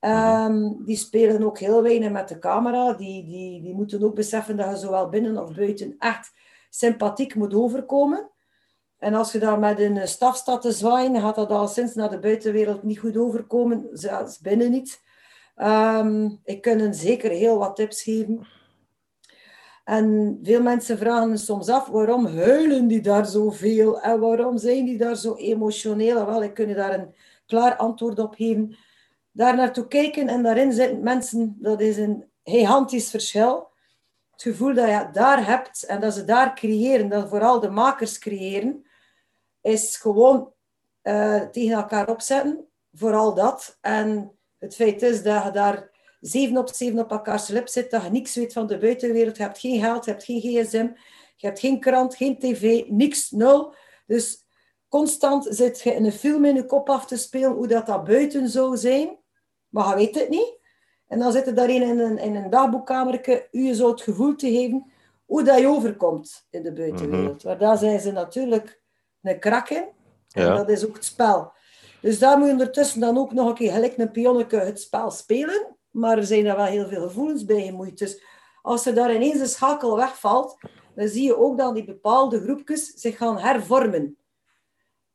Um, 0.00 0.84
die 0.84 0.96
spelen 0.96 1.44
ook 1.44 1.58
heel 1.58 1.82
weinig 1.82 2.10
met 2.10 2.28
de 2.28 2.38
camera. 2.38 2.92
Die, 2.92 3.24
die, 3.24 3.62
die 3.62 3.74
moeten 3.74 4.02
ook 4.02 4.14
beseffen 4.14 4.56
dat 4.56 4.70
je 4.70 4.76
zowel 4.76 5.08
binnen 5.08 5.42
of 5.42 5.54
buiten 5.54 5.94
echt 5.98 6.32
sympathiek 6.70 7.34
moet 7.34 7.54
overkomen. 7.54 8.30
En 8.98 9.14
als 9.14 9.32
je 9.32 9.38
daar 9.38 9.58
met 9.58 9.78
een 9.78 10.08
staf 10.08 10.36
staat 10.36 10.62
te 10.62 10.72
zwaaien, 10.72 11.20
gaat 11.20 11.34
dat 11.34 11.50
al 11.50 11.68
sinds 11.68 11.94
naar 11.94 12.10
de 12.10 12.18
buitenwereld 12.18 12.82
niet 12.82 12.98
goed 12.98 13.16
overkomen, 13.16 13.88
zelfs 13.92 14.38
binnen 14.40 14.70
niet. 14.70 15.02
Um, 15.56 16.40
ik 16.44 16.62
kan 16.62 16.94
zeker 16.94 17.30
heel 17.30 17.58
wat 17.58 17.76
tips 17.76 18.02
geven. 18.02 18.46
En 19.84 20.38
veel 20.42 20.62
mensen 20.62 20.98
vragen 20.98 21.38
soms 21.38 21.68
af, 21.68 21.86
waarom 21.86 22.26
huilen 22.26 22.86
die 22.86 23.00
daar 23.00 23.26
zoveel? 23.26 24.00
En 24.00 24.20
waarom 24.20 24.58
zijn 24.58 24.84
die 24.84 24.98
daar 24.98 25.16
zo 25.16 25.34
emotioneel? 25.34 26.26
Wel, 26.26 26.42
ik 26.42 26.54
kan 26.54 26.68
je 26.68 26.74
daar 26.74 26.94
een 26.94 27.14
klaar 27.46 27.76
antwoord 27.76 28.18
op 28.18 28.34
geven. 28.34 28.76
Daar 29.32 29.56
naartoe 29.56 29.86
kijken 29.86 30.28
en 30.28 30.42
daarin 30.42 30.72
zitten 30.72 31.02
mensen, 31.02 31.56
dat 31.58 31.80
is 31.80 31.96
een 31.96 32.24
gigantisch 32.44 33.10
verschil. 33.10 33.68
Het 34.30 34.42
gevoel 34.42 34.74
dat 34.74 34.88
je 34.88 35.08
daar 35.12 35.46
hebt 35.46 35.82
en 35.82 36.00
dat 36.00 36.14
ze 36.14 36.24
daar 36.24 36.54
creëren, 36.54 37.08
dat 37.08 37.28
vooral 37.28 37.60
de 37.60 37.70
makers 37.70 38.18
creëren, 38.18 38.86
is 39.60 39.96
gewoon 39.96 40.52
uh, 41.02 41.40
tegen 41.40 41.76
elkaar 41.76 42.08
opzetten. 42.08 42.66
Vooral 42.92 43.34
dat. 43.34 43.78
En 43.80 44.32
het 44.58 44.74
feit 44.74 45.02
is 45.02 45.22
dat 45.22 45.44
je 45.44 45.50
daar 45.50 45.90
zeven 46.26 46.56
op 46.56 46.68
zeven 46.74 46.98
op 46.98 47.10
elkaar 47.10 47.44
lip 47.48 47.68
zit, 47.68 47.90
dat 47.90 48.02
je 48.02 48.10
niks 48.10 48.34
weet 48.34 48.52
van 48.52 48.66
de 48.66 48.78
buitenwereld. 48.78 49.36
Je 49.36 49.42
hebt 49.42 49.58
geen 49.58 49.80
geld, 49.80 50.04
je 50.04 50.10
hebt 50.10 50.24
geen 50.24 50.40
gsm, 50.40 50.88
je 51.36 51.46
hebt 51.46 51.60
geen 51.60 51.80
krant, 51.80 52.14
geen 52.14 52.38
tv, 52.38 52.84
niks, 52.88 53.30
nul. 53.30 53.74
Dus 54.06 54.46
constant 54.88 55.46
zit 55.50 55.80
je 55.80 55.94
in 55.94 56.04
een 56.04 56.12
film 56.12 56.44
in 56.44 56.54
je 56.54 56.66
kop 56.66 56.88
af 56.90 57.06
te 57.06 57.16
spelen 57.16 57.52
hoe 57.52 57.66
dat, 57.66 57.86
dat 57.86 58.04
buiten 58.04 58.48
zou 58.48 58.76
zijn. 58.76 59.18
Maar 59.68 59.88
je 59.88 59.94
weet 59.94 60.14
het 60.14 60.28
niet. 60.28 60.58
En 61.06 61.18
dan 61.18 61.32
zit 61.32 61.44
je 61.44 61.52
daarin 61.52 61.82
in 61.82 61.98
een, 61.98 62.18
in 62.18 62.34
een 62.34 62.50
dagboekkamertje, 62.50 63.48
u 63.50 63.72
zo 63.72 63.90
het 63.90 64.02
gevoel 64.02 64.34
te 64.34 64.50
geven 64.50 64.92
hoe 65.24 65.42
dat 65.42 65.58
je 65.58 65.68
overkomt 65.68 66.46
in 66.50 66.62
de 66.62 66.72
buitenwereld. 66.72 67.44
Mm 67.44 67.48
Waar 67.50 67.58
daar 67.58 67.78
zijn 67.78 68.00
ze 68.00 68.12
natuurlijk 68.12 68.80
een 69.22 69.38
krak 69.38 69.68
in. 69.68 69.84
En 70.30 70.54
dat 70.54 70.68
is 70.68 70.86
ook 70.86 70.94
het 70.94 71.04
spel. 71.04 71.52
Dus 72.00 72.18
daar 72.18 72.38
moet 72.38 72.46
je 72.46 72.52
ondertussen 72.52 73.00
dan 73.00 73.18
ook 73.18 73.32
nog 73.32 73.48
een 73.48 73.54
keer 73.54 73.72
gelijk 73.72 73.96
een 73.96 74.10
pionneke 74.10 74.56
het 74.56 74.80
spel 74.80 75.10
spelen. 75.10 75.73
Maar 75.94 76.18
er 76.18 76.24
zijn 76.24 76.44
daar 76.44 76.56
wel 76.56 76.64
heel 76.64 76.86
veel 76.86 77.02
gevoelens 77.02 77.44
bij 77.44 77.62
gemoeid. 77.62 77.98
Dus 77.98 78.22
als 78.62 78.86
er 78.86 78.94
daar 78.94 79.14
ineens 79.14 79.40
een 79.40 79.46
schakel 79.46 79.96
wegvalt, 79.96 80.58
dan 80.94 81.08
zie 81.08 81.22
je 81.22 81.36
ook 81.36 81.58
dat 81.58 81.74
die 81.74 81.84
bepaalde 81.84 82.40
groepjes 82.40 82.86
zich 82.94 83.16
gaan 83.16 83.38
hervormen. 83.38 84.16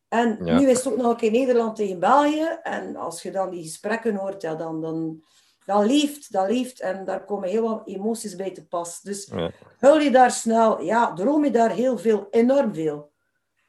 En 0.08 0.38
nu 0.40 0.70
is 0.70 0.84
het 0.84 0.94
ook 0.94 1.00
nog 1.00 1.12
een 1.12 1.18
keer 1.18 1.32
Nederland 1.32 1.76
tegen 1.76 2.00
België. 2.00 2.60
En 2.64 2.96
als 2.96 3.22
je 3.22 3.32
dan 3.32 3.50
die 3.50 3.64
gesprekken 3.64 4.16
hoort, 4.16 4.42
ja, 4.42 4.56
dan, 4.56 4.82
dan, 4.82 5.24
dan 5.66 5.86
leeft, 5.86 6.32
dat 6.32 6.50
leeft. 6.50 6.80
En 6.80 7.06
daar 7.06 7.26
komen 7.26 7.50
heel 7.50 7.64
wat 7.64 7.88
emoties 7.88 8.36
bij 8.36 8.52
te 8.52 8.68
pas. 8.68 9.02
Dus 9.02 9.26
ja. 9.26 9.52
hul 9.78 10.00
je 10.00 10.12
daar 10.12 10.32
snel, 10.32 10.82
ja, 10.82 11.14
droom 11.14 11.44
je 11.44 11.52
daar 11.52 11.72
heel 11.72 11.98
veel, 11.98 12.28
enorm 12.32 12.74
veel. 12.74 13.12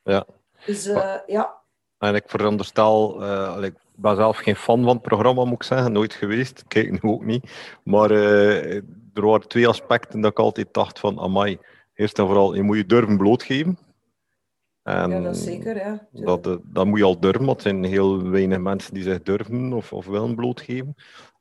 Ja. 0.02 0.26
Dus 0.66 0.86
uh, 0.86 1.16
ja. 1.26 1.58
En 1.98 2.14
ik 2.14 2.24
veronderstel, 2.26 3.22
uh, 3.22 3.58
ik 3.62 3.74
ben 4.00 4.16
zelf 4.16 4.36
geen 4.36 4.56
fan 4.56 4.82
van 4.82 4.92
het 4.92 5.02
programma, 5.02 5.44
moet 5.44 5.54
ik 5.54 5.62
zeggen. 5.62 5.92
Nooit 5.92 6.14
geweest. 6.14 6.64
Kijk 6.68 6.90
nu 6.90 7.10
ook 7.10 7.24
niet. 7.24 7.50
Maar 7.84 8.10
uh, 8.10 8.74
er 9.14 9.26
waren 9.26 9.48
twee 9.48 9.68
aspecten 9.68 10.20
dat 10.20 10.30
ik 10.30 10.38
altijd 10.38 10.68
dacht 10.72 10.98
van, 10.98 11.20
amai, 11.20 11.58
eerst 11.94 12.18
en 12.18 12.26
vooral, 12.26 12.54
je 12.54 12.62
moet 12.62 12.76
je 12.76 12.86
durven 12.86 13.16
blootgeven. 13.16 13.78
En 14.82 15.10
ja, 15.10 15.20
dat 15.20 15.36
zeker, 15.36 15.76
ja. 15.76 16.08
Dat, 16.10 16.58
dat 16.62 16.86
moet 16.86 16.98
je 16.98 17.04
al 17.04 17.20
durven, 17.20 17.44
want 17.44 17.56
er 17.56 17.62
zijn 17.62 17.84
heel 17.84 18.30
weinig 18.30 18.58
mensen 18.58 18.94
die 18.94 19.02
zich 19.02 19.22
durven 19.22 19.72
of, 19.72 19.92
of 19.92 20.06
willen 20.06 20.34
blootgeven. 20.34 20.94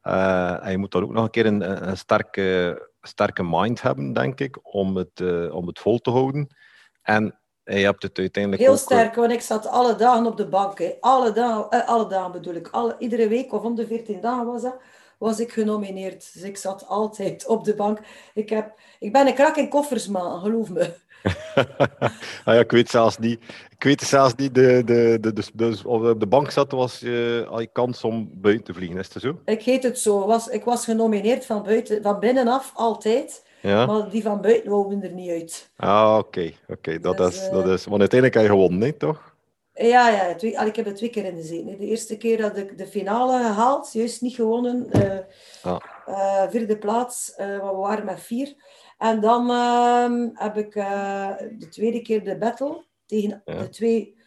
Uh, 0.04 0.66
en 0.66 0.72
je 0.72 0.78
moet 0.78 0.92
dan 0.92 1.04
ook 1.04 1.12
nog 1.12 1.24
een 1.24 1.30
keer 1.30 1.46
een, 1.46 1.90
een 1.90 1.98
sterke, 1.98 2.90
sterke 3.02 3.44
mind 3.44 3.82
hebben, 3.82 4.14
denk 4.14 4.40
ik, 4.40 4.60
om 4.62 4.96
het, 4.96 5.20
uh, 5.20 5.56
om 5.56 5.68
het 5.68 5.80
vol 5.80 6.00
te 6.00 6.10
houden. 6.10 6.56
En 7.02 7.39
je 7.78 7.86
hebt 7.86 8.04
het 8.04 8.18
uiteindelijk 8.18 8.64
Heel 8.64 8.72
ook, 8.72 8.78
sterk, 8.78 9.16
want 9.16 9.32
ik 9.32 9.42
zat 9.42 9.68
alle 9.68 9.96
dagen 9.96 10.26
op 10.26 10.38
de 10.38 10.48
bank. 10.48 10.80
Hè. 10.80 10.94
Alle, 11.00 11.32
dagen, 11.32 11.66
uh, 11.70 11.88
alle 11.88 12.08
dagen 12.08 12.32
bedoel 12.32 12.54
ik. 12.54 12.68
Alle, 12.68 12.96
iedere 13.00 13.28
week 13.28 13.54
of 13.54 13.64
om 13.64 13.76
de 13.76 13.88
14 13.88 14.22
dagen 14.22 14.46
was 14.46 14.62
dat, 14.62 14.76
was 15.18 15.40
ik 15.40 15.52
genomineerd. 15.52 16.34
Dus 16.34 16.42
ik 16.42 16.58
zat 16.58 16.88
altijd 16.88 17.46
op 17.46 17.64
de 17.64 17.76
bank. 17.76 18.00
Ik, 18.34 18.50
heb, 18.50 18.74
ik 19.00 19.12
ben 19.12 19.28
een 19.28 19.34
krak 19.34 19.56
in 19.56 19.70
koffers, 19.70 20.08
man, 20.08 20.40
geloof 20.40 20.70
me. 20.70 20.94
ah 22.46 22.54
ja, 22.56 22.60
ik 22.60 22.72
weet 22.72 22.90
zelfs 22.90 23.18
niet. 23.18 23.40
Ik 23.70 23.84
weet 23.84 24.02
zelfs 24.02 24.36
niet. 24.36 24.56
De, 24.56 24.82
de, 24.86 25.18
de, 25.22 25.34
de, 25.34 25.44
de, 25.54 25.80
op 25.84 26.20
de 26.20 26.28
bank 26.28 26.52
zat 26.52 26.72
was 26.72 27.00
je, 27.00 27.46
al 27.50 27.60
je 27.60 27.70
kans 27.72 28.04
om 28.04 28.30
buiten 28.34 28.64
te 28.64 28.74
vliegen, 28.74 28.98
is 28.98 29.10
zo? 29.10 29.40
Ik 29.46 29.64
heet 29.64 29.84
het 29.84 30.00
zo. 30.00 30.26
Was, 30.26 30.48
ik 30.48 30.64
was 30.64 30.86
genomineerd 30.86 31.46
van, 31.46 31.64
buiten, 31.64 32.02
van 32.02 32.20
binnenaf, 32.20 32.72
altijd. 32.76 33.48
Ja. 33.62 33.86
Maar 33.86 34.10
die 34.10 34.22
van 34.22 34.42
buiten 34.42 34.70
wouden 34.70 35.04
er 35.04 35.14
niet 35.14 35.30
uit. 35.30 35.72
Ah, 35.76 36.18
oké. 36.18 36.52
oké. 36.68 37.00
Dat, 37.00 37.18
dus, 37.18 37.36
is, 37.36 37.48
uh... 37.48 37.52
dat 37.52 37.68
is... 37.68 37.86
Want 37.86 38.00
uiteindelijk 38.00 38.34
heb 38.34 38.44
je 38.44 38.60
gewonnen, 38.60 38.98
toch? 38.98 39.36
Ja, 39.74 40.10
ja 40.10 40.36
twee, 40.36 40.52
ik 40.52 40.76
heb 40.76 40.86
er 40.86 40.96
twee 40.96 41.10
keer 41.10 41.26
in 41.26 41.36
gezeten. 41.36 41.78
De 41.78 41.86
eerste 41.86 42.18
keer 42.18 42.42
had 42.42 42.58
ik 42.58 42.78
de 42.78 42.88
finale 42.88 43.38
gehaald, 43.38 43.94
juist 43.94 44.22
niet 44.22 44.36
gewonnen. 44.36 44.88
Uh, 44.92 45.20
ah. 45.64 45.80
uh, 46.08 46.44
vierde 46.50 46.78
plaats, 46.78 47.34
maar 47.38 47.76
we 47.76 47.82
waren 47.82 48.06
met 48.06 48.20
vier. 48.20 48.56
En 48.98 49.20
dan 49.20 49.52
uh, 49.52 50.28
heb 50.34 50.58
ik 50.58 50.76
uh, 50.76 51.32
de 51.58 51.68
tweede 51.70 52.02
keer 52.02 52.24
de 52.24 52.38
battle 52.38 52.84
tegen 53.06 53.42
ja. 53.46 53.58
de 53.58 53.70
twee 53.70 54.18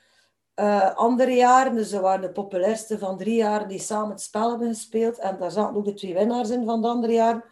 uh, 0.57 0.95
andere 0.95 1.35
jaren. 1.35 1.75
Dus 1.75 1.89
ze 1.89 2.01
waren 2.01 2.21
de 2.21 2.33
populairste 2.33 2.99
van 2.99 3.19
drie 3.19 3.37
jaar 3.37 3.69
die 3.69 3.79
samen 3.79 4.11
het 4.11 4.21
spel 4.21 4.51
hebben 4.51 4.69
gespeeld. 4.69 5.19
En 5.19 5.37
daar 5.39 5.51
zaten 5.51 5.77
ook 5.77 5.85
de 5.85 5.95
twee 5.95 6.15
winnaars 6.15 6.51
in 6.51 6.65
van 6.65 6.83
de 6.83 6.89
andere 6.89 7.13
jaar. 7.13 7.45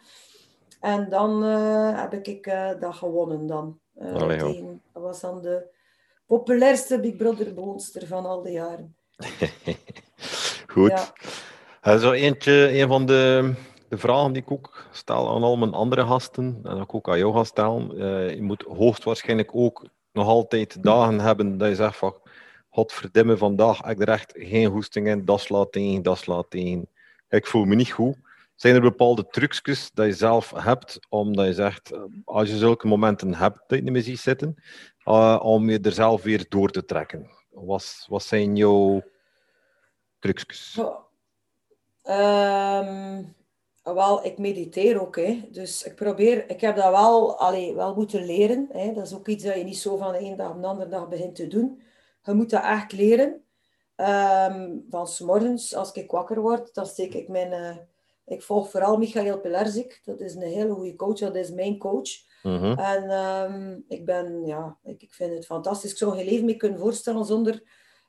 En 0.81 1.09
dan 1.09 1.43
heb 1.95 2.13
ik 2.13 2.43
dat 2.79 2.95
gewonnen 2.95 3.47
dan. 3.47 3.79
Allee, 3.99 4.37
tegen, 4.37 4.81
dat 4.93 5.03
was 5.03 5.19
dan 5.19 5.41
de 5.41 5.63
populairste 6.25 6.99
Big 6.99 7.15
Brother 7.15 7.53
bewoonster 7.53 8.07
van 8.07 8.25
al 8.25 8.41
die 8.41 8.53
jaren. 8.53 8.95
Goed. 10.73 11.13
Ja. 11.81 11.97
Zo 11.97 12.11
eentje, 12.11 12.79
een 12.81 12.87
van 12.87 13.05
de 13.05 13.53
de 13.91 13.97
vragen 13.97 14.33
die 14.33 14.41
ik 14.41 14.51
ook 14.51 14.87
stel 14.91 15.35
aan 15.35 15.43
al 15.43 15.57
mijn 15.57 15.73
andere 15.73 16.05
gasten, 16.05 16.59
en 16.63 16.75
dat 16.75 16.81
ik 16.81 16.95
ook 16.95 17.09
aan 17.09 17.17
jou 17.17 17.33
ga 17.33 17.43
stellen, 17.43 17.91
uh, 17.93 18.35
je 18.35 18.41
moet 18.41 18.61
hoogstwaarschijnlijk 18.61 19.49
ook 19.53 19.85
nog 20.11 20.27
altijd 20.27 20.83
dagen 20.83 21.19
hebben 21.19 21.57
dat 21.57 21.69
je 21.69 21.75
zegt 21.75 21.97
van, 21.97 22.15
godverdimme, 22.69 23.37
vandaag 23.37 23.77
heb 23.81 23.91
ik 23.91 24.07
er 24.07 24.13
echt 24.13 24.33
geen 24.35 24.69
hoesting 24.69 25.07
in, 25.07 25.25
dat 25.25 25.39
slaat 25.39 25.71
tegen, 25.71 26.03
dat 26.03 26.17
slaat 26.17 26.45
tegen. 26.49 26.87
Ik 27.29 27.47
voel 27.47 27.65
me 27.65 27.75
niet 27.75 27.91
goed. 27.91 28.15
Zijn 28.61 28.75
er 28.75 28.81
bepaalde 28.81 29.27
trucjes 29.27 29.91
dat 29.93 30.05
je 30.05 30.13
zelf 30.13 30.51
hebt, 30.55 30.99
omdat 31.09 31.45
je 31.45 31.53
zegt, 31.53 31.91
eh, 31.91 32.03
als 32.25 32.49
je 32.49 32.57
zulke 32.57 32.87
momenten 32.87 33.33
hebt 33.33 33.59
dat 33.67 33.77
je 33.77 33.83
niet 33.83 33.91
meer 33.91 34.17
zitten, 34.17 34.63
uh, 35.05 35.39
om 35.43 35.69
je 35.69 35.79
er 35.79 35.91
zelf 35.91 36.23
weer 36.23 36.45
door 36.49 36.69
te 36.69 36.85
trekken? 36.85 37.29
Wat, 37.49 38.05
wat 38.07 38.23
zijn 38.23 38.55
jouw 38.55 39.01
trucjes? 40.19 40.79
Um 42.03 43.35
wel, 43.83 44.25
ik 44.25 44.37
mediteer 44.37 45.01
ook. 45.01 45.15
Hè. 45.15 45.47
Dus 45.51 45.83
ik 45.83 45.95
probeer, 45.95 46.49
ik 46.49 46.61
heb 46.61 46.75
dat 46.75 46.91
wel, 46.91 47.37
allee, 47.39 47.75
wel 47.75 47.95
moeten 47.95 48.25
leren. 48.25 48.69
Hè. 48.71 48.93
Dat 48.93 49.05
is 49.05 49.13
ook 49.13 49.27
iets 49.27 49.43
dat 49.43 49.55
je 49.55 49.63
niet 49.63 49.77
zo 49.77 49.97
van 49.97 50.11
de 50.11 50.17
ene 50.17 50.35
dag 50.35 50.51
op 50.51 50.61
de 50.61 50.67
andere 50.67 50.89
dag 50.89 51.07
begint 51.09 51.35
te 51.35 51.47
doen. 51.47 51.81
Je 52.23 52.33
moet 52.33 52.49
dat 52.49 52.63
echt 52.63 52.91
leren. 52.91 53.43
Um, 53.95 54.85
van 54.89 55.07
s 55.07 55.19
morgens, 55.19 55.75
als 55.75 55.91
ik 55.91 56.11
wakker 56.11 56.41
word, 56.41 56.73
dan 56.73 56.85
steek 56.85 57.13
ik 57.13 57.27
mijn... 57.27 57.51
Uh, 57.51 57.75
ik 58.31 58.41
volg 58.41 58.69
vooral 58.69 58.97
Michael 58.97 59.39
Pelarzik. 59.39 60.01
Dat 60.03 60.19
is 60.19 60.35
een 60.35 60.41
hele 60.41 60.73
goede 60.73 60.95
coach. 60.95 61.19
Dat 61.19 61.35
is 61.35 61.51
mijn 61.51 61.77
coach. 61.77 62.09
-hmm. 62.41 62.77
En 62.79 63.11
um, 63.11 63.85
ik 63.87 64.05
ben, 64.05 64.45
ja, 64.45 64.77
ik, 64.83 65.01
ik 65.01 65.13
vind 65.13 65.33
het 65.33 65.45
fantastisch. 65.45 65.91
Ik 65.91 65.97
zou 65.97 66.15
geen 66.15 66.25
leven 66.25 66.45
meer 66.45 66.57
kunnen 66.57 66.79
voorstellen 66.79 67.25
zonder 67.25 67.63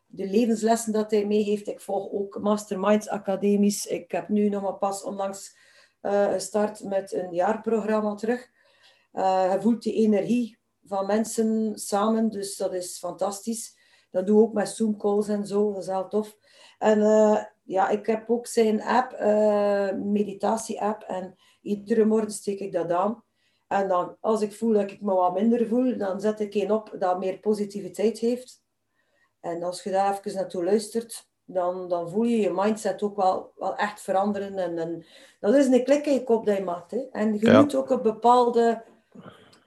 de 0.07 0.27
levenslessen 0.27 0.93
dat 0.93 1.11
hij 1.11 1.27
meegeeft. 1.27 1.69
Ik 1.69 1.81
volg 1.81 2.13
ook 2.13 2.41
Masterminds 2.41 3.09
Academisch. 3.09 3.87
Ik 3.87 4.13
heb 4.13 4.29
nu 4.29 4.49
nog 4.49 4.63
maar 4.63 4.79
pas 4.79 5.03
onlangs 5.03 5.57
uh, 6.03 6.33
gestart 6.33 6.85
met 6.85 7.13
een 7.13 7.35
jaarprogramma 7.35 8.15
terug. 8.15 8.49
Uh, 9.13 9.53
je 9.53 9.61
voelt 9.61 9.83
die 9.83 9.95
energie 9.95 10.59
van 10.85 11.07
mensen 11.07 11.79
samen, 11.79 12.31
dus 12.31 12.57
dat 12.57 12.75
is 12.75 12.99
fantastisch. 12.99 13.77
Dat 14.11 14.27
doe 14.27 14.39
ik 14.39 14.49
ook 14.49 14.53
met 14.53 14.69
Zoom 14.69 14.97
calls 14.97 15.29
en 15.29 15.47
zo, 15.47 15.73
dat 15.73 15.83
is 15.83 15.89
heel 15.89 16.09
tof. 16.09 16.37
En 16.79 16.99
uh, 16.99 17.45
ja, 17.63 17.89
ik 17.89 18.07
heb 18.07 18.31
ook 18.31 18.47
zijn 18.47 18.83
app, 18.83 19.21
meditatie-app, 20.05 21.03
en 21.03 21.35
iedere 21.63 22.05
morgen 22.05 22.31
steek 22.31 22.61
ik 22.61 22.73
dat 22.73 22.91
aan. 22.91 23.25
En 23.69 23.89
dan, 23.89 24.17
als 24.21 24.41
ik 24.41 24.53
voel 24.53 24.73
dat 24.73 24.91
ik 24.91 25.01
me 25.01 25.15
wat 25.15 25.35
minder 25.35 25.67
voel, 25.67 25.97
dan 25.99 26.21
zet 26.21 26.41
ik 26.41 26.55
een 26.55 26.73
op 26.73 26.95
dat 26.99 27.19
meer 27.19 27.39
positiviteit 27.39 28.19
heeft 28.19 28.63
En 29.41 29.63
als 29.63 29.83
je 29.83 29.91
daar 29.91 30.19
even 30.19 30.35
naartoe 30.35 30.65
luistert, 30.65 31.29
dan, 31.45 31.89
dan 31.89 32.11
voel 32.11 32.25
je 32.25 32.41
je 32.41 32.51
mindset 32.51 33.03
ook 33.03 33.17
wel, 33.17 33.53
wel 33.57 33.77
echt 33.77 34.01
veranderen. 34.01 34.59
En, 34.59 34.79
en 34.79 35.05
dat 35.41 35.55
is 35.55 35.67
een 35.67 35.85
klik 35.85 36.07
in 36.07 36.13
je 36.13 36.25
kop 36.25 36.47
dat 36.47 36.57
je 36.57 36.65
maakt. 36.65 36.91
Hè. 36.91 37.01
En 37.13 37.39
je 37.39 37.53
moet 37.53 37.75
ook 37.75 37.91
een 37.91 38.03
bepaalde 38.03 38.85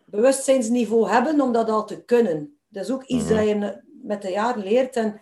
bewustzijnsniveau 0.06 1.10
hebben 1.10 1.42
om 1.42 1.52
dat 1.52 1.70
al 1.70 1.86
te 1.86 2.04
kunnen. 2.04 2.58
Dat 2.68 2.84
is 2.84 2.92
ook 2.92 3.04
iets 3.04 3.26
mhm. 3.26 3.36
dat 3.36 3.48
je 3.48 3.84
met 4.04 4.22
de 4.22 4.32
jaren 4.32 4.64
leert. 4.64 4.96
En 4.96 5.22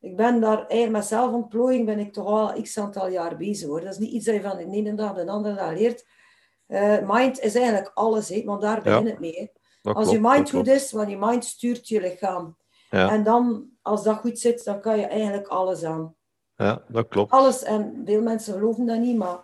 ik 0.00 0.16
ben 0.16 0.40
daar 0.40 0.58
eigenlijk 0.58 0.90
met 0.90 1.04
zelfontplooiing 1.04 1.86
ben 1.86 1.98
ik 1.98 2.12
toch 2.12 2.26
al 2.26 2.62
x 2.62 2.78
aantal 2.78 3.08
jaar 3.08 3.36
bezig. 3.36 3.68
Hoor. 3.68 3.80
Dat 3.80 3.92
is 3.92 3.98
niet 3.98 4.12
iets 4.12 4.24
dat 4.26 4.34
je 4.34 4.40
van 4.40 4.56
de 4.56 4.64
ene 4.64 4.94
dag 4.94 5.10
op 5.10 5.16
de 5.16 5.26
andere 5.26 5.54
dag 5.54 5.72
leert. 5.72 6.06
Uh, 6.68 6.96
mind 7.04 7.40
is 7.40 7.54
eigenlijk 7.54 7.90
alles, 7.94 8.28
hè, 8.28 8.42
want 8.44 8.60
daar 8.60 8.82
begint 8.82 9.08
het 9.08 9.18
mee. 9.18 9.52
Als 9.82 10.10
je 10.10 10.20
mind 10.20 10.50
goed 10.50 10.68
is, 10.68 10.92
want 10.92 11.10
je 11.10 11.16
mind 11.18 11.44
stuurt 11.44 11.88
je 11.88 12.00
lichaam. 12.00 12.56
Ja. 12.90 13.10
En 13.10 13.22
dan, 13.22 13.68
als 13.82 14.02
dat 14.02 14.16
goed 14.16 14.38
zit, 14.38 14.64
dan 14.64 14.80
kan 14.80 14.98
je 14.98 15.06
eigenlijk 15.06 15.46
alles 15.46 15.84
aan. 15.84 16.14
Ja, 16.56 16.82
dat 16.88 17.08
klopt. 17.08 17.32
Alles. 17.32 17.62
En 17.62 18.02
veel 18.04 18.22
mensen 18.22 18.54
geloven 18.54 18.86
dat 18.86 18.98
niet, 18.98 19.16
maar 19.16 19.38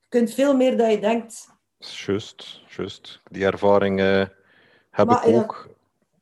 je 0.00 0.08
kunt 0.08 0.30
veel 0.30 0.56
meer 0.56 0.76
dan 0.76 0.90
je 0.90 1.00
denkt. 1.00 1.46
Juist, 1.78 2.60
juist. 2.76 3.20
Die 3.30 3.44
ervaring 3.44 4.00
uh, 4.00 4.24
heb 4.90 5.10
ik 5.10 5.26
ook. 5.26 5.68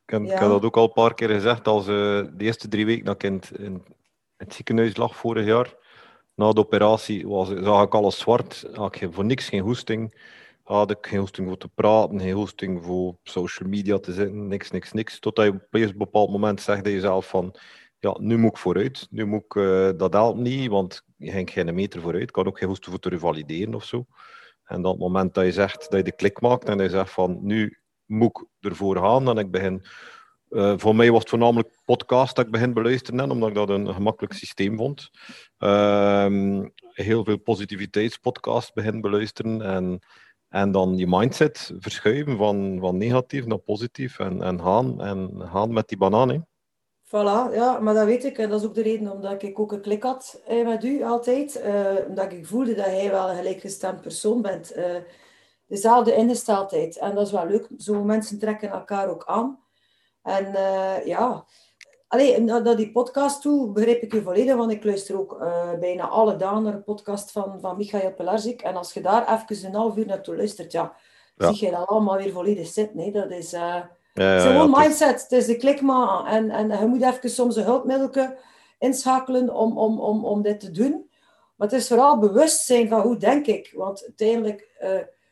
Ik, 0.07 0.13
heb, 0.13 0.23
ik 0.23 0.31
heb 0.31 0.41
dat 0.41 0.65
ook 0.65 0.77
al 0.77 0.85
een 0.85 0.93
paar 0.93 1.15
keer 1.15 1.29
gezegd. 1.29 1.69
Als 1.69 1.89
uh, 1.89 1.95
de 1.95 2.45
eerste 2.45 2.69
drie 2.69 2.87
weken 2.87 3.05
dat 3.05 3.15
ik 3.15 3.23
in, 3.23 3.43
in, 3.59 3.85
het 4.37 4.55
ziekenhuis 4.55 4.97
lag 4.97 5.17
vorig 5.17 5.47
jaar, 5.47 5.75
na 6.35 6.53
de 6.53 6.61
operatie, 6.61 7.29
was, 7.29 7.49
zag 7.49 7.83
ik 7.83 7.95
alles 7.95 8.19
zwart. 8.19 8.69
Had 8.73 9.01
ik 9.01 9.09
voor 9.13 9.25
niks 9.25 9.49
geen 9.49 9.63
hoesting 9.63 10.15
had 10.67 10.91
ik 10.91 11.07
geen 11.07 11.19
hoesting 11.19 11.49
voor 11.49 11.57
te 11.57 11.69
praten, 11.69 12.21
geen 12.21 12.35
hoesting 12.35 12.85
voor 12.85 13.17
social 13.23 13.69
media 13.69 13.99
te 13.99 14.13
zitten, 14.13 14.49
niks, 14.49 14.71
niks, 14.71 14.93
niks. 14.93 15.19
Totdat 15.19 15.45
je 15.45 15.51
op 15.53 15.63
een 15.71 15.95
bepaald 15.97 16.31
moment 16.31 16.61
zegt 16.61 16.85
je 16.85 16.93
jezelf 16.93 17.29
van, 17.29 17.55
ja, 17.99 18.17
nu 18.21 18.39
moet 18.39 18.51
ik 18.51 18.57
vooruit. 18.57 19.07
Nu 19.11 19.25
moet 19.25 19.45
ik, 19.45 19.55
uh, 19.55 19.91
dat 19.97 20.13
helpt 20.13 20.39
niet, 20.39 20.69
want 20.69 21.03
je 21.17 21.31
ging 21.31 21.51
geen 21.51 21.75
meter 21.75 22.01
vooruit. 22.01 22.23
Ik 22.23 22.33
kan 22.33 22.47
ook 22.47 22.59
geen 22.59 22.69
hoesten 22.69 22.91
voor 22.91 23.01
te 23.01 23.09
revalideren 23.09 23.75
of 23.75 23.85
zo. 23.85 24.07
En 24.65 24.83
dan 24.83 24.91
het 24.91 25.01
moment 25.01 25.35
dat 25.35 25.45
je 25.45 25.53
zegt, 25.53 25.91
dat 25.91 25.99
je 25.99 26.03
de 26.03 26.17
klik 26.17 26.41
maakt 26.41 26.69
en 26.69 26.79
je 26.79 26.89
zegt 26.89 27.11
van, 27.11 27.39
nu 27.43 27.79
moet 28.07 28.39
ik 28.39 28.71
ervoor 28.71 28.97
gaan 28.97 29.29
en 29.29 29.39
ik 29.39 29.51
begin... 29.51 29.87
Uh, 30.51 30.75
voor 30.77 30.97
mij 30.97 31.11
was 31.11 31.21
het 31.21 31.29
voornamelijk 31.29 31.69
podcast 31.85 32.37
dat 32.37 32.45
ik 32.45 32.51
begin 32.51 32.73
beluisteren, 32.73 33.31
omdat 33.31 33.49
ik 33.49 33.55
dat 33.55 33.69
een 33.69 33.95
gemakkelijk 33.95 34.35
systeem 34.35 34.77
vond. 34.77 35.11
Uh, 35.59 36.63
heel 36.93 37.25
veel 37.25 37.39
positiviteitspodcasts 37.39 38.73
begin 38.73 39.01
beluisteren 39.01 39.63
en 39.63 40.01
en 40.49 40.73
dan 40.73 40.97
je 40.97 41.07
mindset 41.09 41.73
verschuiven 41.79 42.37
van, 42.37 42.79
van 42.81 42.97
negatief 42.97 43.47
naar 43.47 43.59
positief 43.59 44.19
en, 44.19 44.43
en, 44.43 44.61
gaan, 44.61 45.03
en 45.03 45.31
gaan 45.53 45.73
met 45.73 45.89
die 45.89 45.99
banaan. 45.99 46.29
Hè. 46.29 46.39
Voilà, 47.07 47.55
ja, 47.55 47.79
maar 47.81 47.95
dat 47.95 48.05
weet 48.05 48.25
ik. 48.25 48.39
En 48.39 48.49
dat 48.49 48.61
is 48.61 48.67
ook 48.67 48.75
de 48.75 48.83
reden 48.83 49.13
omdat 49.13 49.43
ik 49.43 49.59
ook 49.59 49.73
een 49.73 49.81
klik 49.81 50.03
had 50.03 50.41
eh, 50.47 50.67
met 50.67 50.85
u 50.85 51.03
altijd. 51.03 51.63
Uh, 51.65 52.09
omdat 52.09 52.33
ik 52.33 52.47
voelde 52.47 52.75
dat 52.75 52.85
hij 52.85 53.11
wel 53.11 53.31
een 53.31 53.37
gelijkgestemd 53.37 54.01
persoon 54.01 54.43
bent. 54.43 54.75
Dezelfde 55.67 56.15
ingesteldheid. 56.15 56.99
En 56.99 57.15
dat 57.15 57.27
is 57.27 57.33
wel 57.33 57.47
leuk. 57.47 57.69
Zo 57.79 58.05
mensen 58.05 58.39
trekken 58.39 58.71
elkaar 58.71 59.09
ook 59.09 59.25
aan. 59.27 59.59
En 60.23 60.53
ja, 61.05 61.45
Allee, 62.09 62.41
naar 62.41 62.77
die 62.77 62.93
podcast 62.93 63.43
toe 63.43 63.73
begrijp 63.73 64.03
ik 64.03 64.13
je 64.13 64.23
volledig, 64.23 64.57
want 64.57 64.71
ik 64.71 64.85
luister 64.85 65.19
ook 65.19 65.39
uh, 65.41 65.73
bijna 65.81 66.09
alle 66.09 66.37
dagen 66.37 66.63
naar 66.63 66.75
een 66.75 66.85
podcast 66.85 67.31
van, 67.33 67.61
van 67.61 67.77
Michael 67.77 68.15
Pelarzik. 68.15 68.63
En 68.63 68.77
als 68.77 68.93
je 68.93 69.01
daar 69.01 69.45
even 69.51 69.67
een 69.67 69.75
half 69.75 69.97
uur 69.97 70.07
naartoe 70.07 70.37
luistert, 70.37 70.73
ja, 70.73 70.97
zie 71.37 71.65
je 71.65 71.71
dat 71.71 71.87
allemaal 71.87 72.17
weer 72.17 72.33
volledig 72.33 72.67
zitten. 72.67 72.97
Nee? 72.97 73.13
Dat 73.13 73.31
is, 73.31 73.53
uh, 73.53 73.61
ja, 73.61 73.89
ja, 74.15 74.41
gewoon 74.41 74.71
mindset. 74.71 75.23
Het 75.23 75.33
is 75.33 75.47
de 75.47 75.57
klik 75.57 75.81
maar. 75.81 76.25
En, 76.27 76.51
en 76.51 76.69
je 76.81 76.87
moet 76.87 77.03
even 77.03 77.31
soms 77.31 77.57
een 77.57 77.65
hulpmiddel 77.65 78.35
inschakelen 78.79 79.55
om, 79.55 79.79
om, 79.79 80.01
om, 80.01 80.25
om 80.25 80.43
dit 80.43 80.61
te 80.61 80.71
doen. 80.71 81.11
Maar 81.57 81.69
het 81.69 81.77
is 81.77 81.89
vooral 81.89 82.19
bewustzijn 82.19 82.89
van 82.89 83.01
hoe 83.01 83.17
denk 83.17 83.47
ik. 83.47 83.73
Want 83.75 84.03
uiteindelijk, 84.03 84.69
uh, 84.83 84.91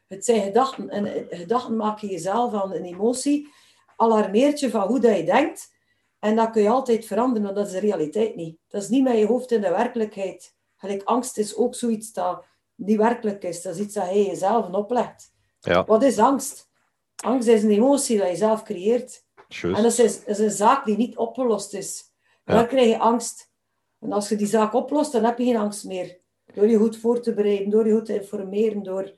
het 0.09 0.25
zijn 0.25 0.43
gedachten. 0.43 0.89
En 0.89 1.27
gedachten 1.31 1.77
maken 1.77 2.09
jezelf 2.09 2.55
aan 2.55 2.73
een 2.73 2.85
emotie. 2.85 3.53
Alarmeert 3.97 4.61
je 4.61 4.71
van 4.71 4.87
hoe 4.87 5.01
dat 5.01 5.17
je 5.17 5.25
denkt. 5.25 5.73
En 6.19 6.37
dat 6.37 6.51
kun 6.51 6.63
je 6.63 6.69
altijd 6.69 7.07
veranderen, 7.07 7.43
maar 7.43 7.55
dat 7.55 7.67
is 7.67 7.73
de 7.73 7.79
realiteit 7.79 8.37
niet. 8.37 8.59
Dat 8.69 8.83
is 8.83 8.89
niet 8.89 9.03
met 9.03 9.19
je 9.19 9.27
hoofd 9.27 9.51
in 9.51 9.61
de 9.61 9.71
werkelijkheid. 9.71 10.55
Gelijk 10.77 11.03
angst 11.03 11.39
is 11.39 11.57
ook 11.57 11.75
zoiets 11.75 12.13
dat 12.13 12.45
niet 12.75 12.97
werkelijk 12.97 13.43
is. 13.43 13.63
Dat 13.63 13.75
is 13.75 13.81
iets 13.81 13.95
dat 13.95 14.09
je 14.09 14.25
jezelf 14.25 14.73
oplegt. 14.73 15.33
Ja. 15.61 15.85
Wat 15.85 16.03
is 16.03 16.19
angst? 16.19 16.71
Angst 17.17 17.49
is 17.49 17.63
een 17.63 17.71
emotie 17.71 18.19
dat 18.19 18.29
je 18.29 18.37
zelf 18.37 18.63
creëert. 18.63 19.25
En 19.63 19.83
dat 19.83 19.99
is, 19.99 20.25
is, 20.25 20.39
een 20.39 20.51
zaak 20.51 20.85
die 20.85 20.97
niet 20.97 21.17
opgelost 21.17 21.75
is. 21.75 22.13
Ja. 22.45 22.55
Dan 22.55 22.67
krijg 22.67 22.89
je 22.89 22.99
angst. 22.99 23.53
En 24.01 24.13
als 24.13 24.29
je 24.29 24.37
die 24.37 24.47
zaak 24.47 24.75
oplost, 24.75 25.13
dan 25.13 25.25
heb 25.25 25.39
je 25.39 25.45
geen 25.45 25.57
angst 25.57 25.85
meer. 25.85 26.19
Door 26.55 26.69
je 26.69 26.77
goed 26.77 26.97
voor 26.97 27.21
te 27.21 27.35
bereiden, 27.35 27.71
door 27.71 27.87
je 27.87 27.93
goed 27.93 28.05
te 28.05 28.15
informeren, 28.15 28.83
door 28.83 29.13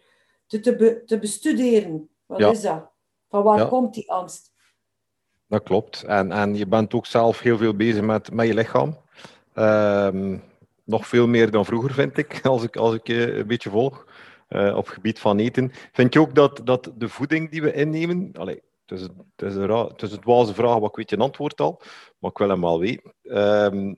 te, 0.46 0.60
te, 0.60 1.02
te 1.06 1.18
bestuderen. 1.18 2.08
Wat 2.26 2.40
is 2.40 2.60
dat? 2.60 2.90
Van 3.28 3.42
waar 3.42 3.68
komt 3.68 3.94
die 3.94 4.10
angst? 4.10 4.54
Dat 5.46 5.62
klopt. 5.62 6.02
En, 6.02 6.32
en 6.32 6.54
je 6.54 6.66
bent 6.66 6.94
ook 6.94 7.06
zelf 7.06 7.40
heel 7.40 7.56
veel 7.56 7.74
bezig 7.74 8.02
met, 8.02 8.32
met 8.32 8.46
je 8.46 8.54
lichaam. 8.54 8.96
Ehm, 9.54 10.38
nog 10.84 11.06
veel 11.06 11.26
meer 11.26 11.50
dan 11.50 11.64
vroeger, 11.64 11.92
vind 11.92 12.18
ik, 12.18 12.40
als 12.46 12.62
ik, 12.62 12.76
als 12.76 12.94
ik 12.94 13.06
je 13.06 13.34
een 13.34 13.46
beetje 13.46 13.70
volg. 13.70 14.06
Uh, 14.48 14.76
op 14.76 14.88
gebied 14.88 15.18
van 15.18 15.38
eten. 15.38 15.72
Vind 15.92 16.12
je 16.12 16.20
ook 16.20 16.34
dat, 16.34 16.60
dat 16.64 16.92
de 16.96 17.08
voeding 17.08 17.50
die 17.50 17.62
we 17.62 17.72
innemen. 17.72 18.30
Allez, 18.32 18.58
het, 18.86 18.98
is, 18.98 19.02
het, 19.02 19.48
is 19.50 19.54
een 19.54 19.70
het 19.70 20.02
is 20.02 20.12
een 20.12 20.54
vraag, 20.54 20.78
wat 20.78 20.88
ik 20.88 20.96
weet 20.96 21.10
je 21.10 21.16
antwoord 21.16 21.60
al, 21.60 21.80
maar 22.18 22.30
ik 22.30 22.38
wil 22.38 22.48
hem 22.48 22.60
wel 22.60 22.78
weten. 22.78 23.12
Ehm, 23.22 23.94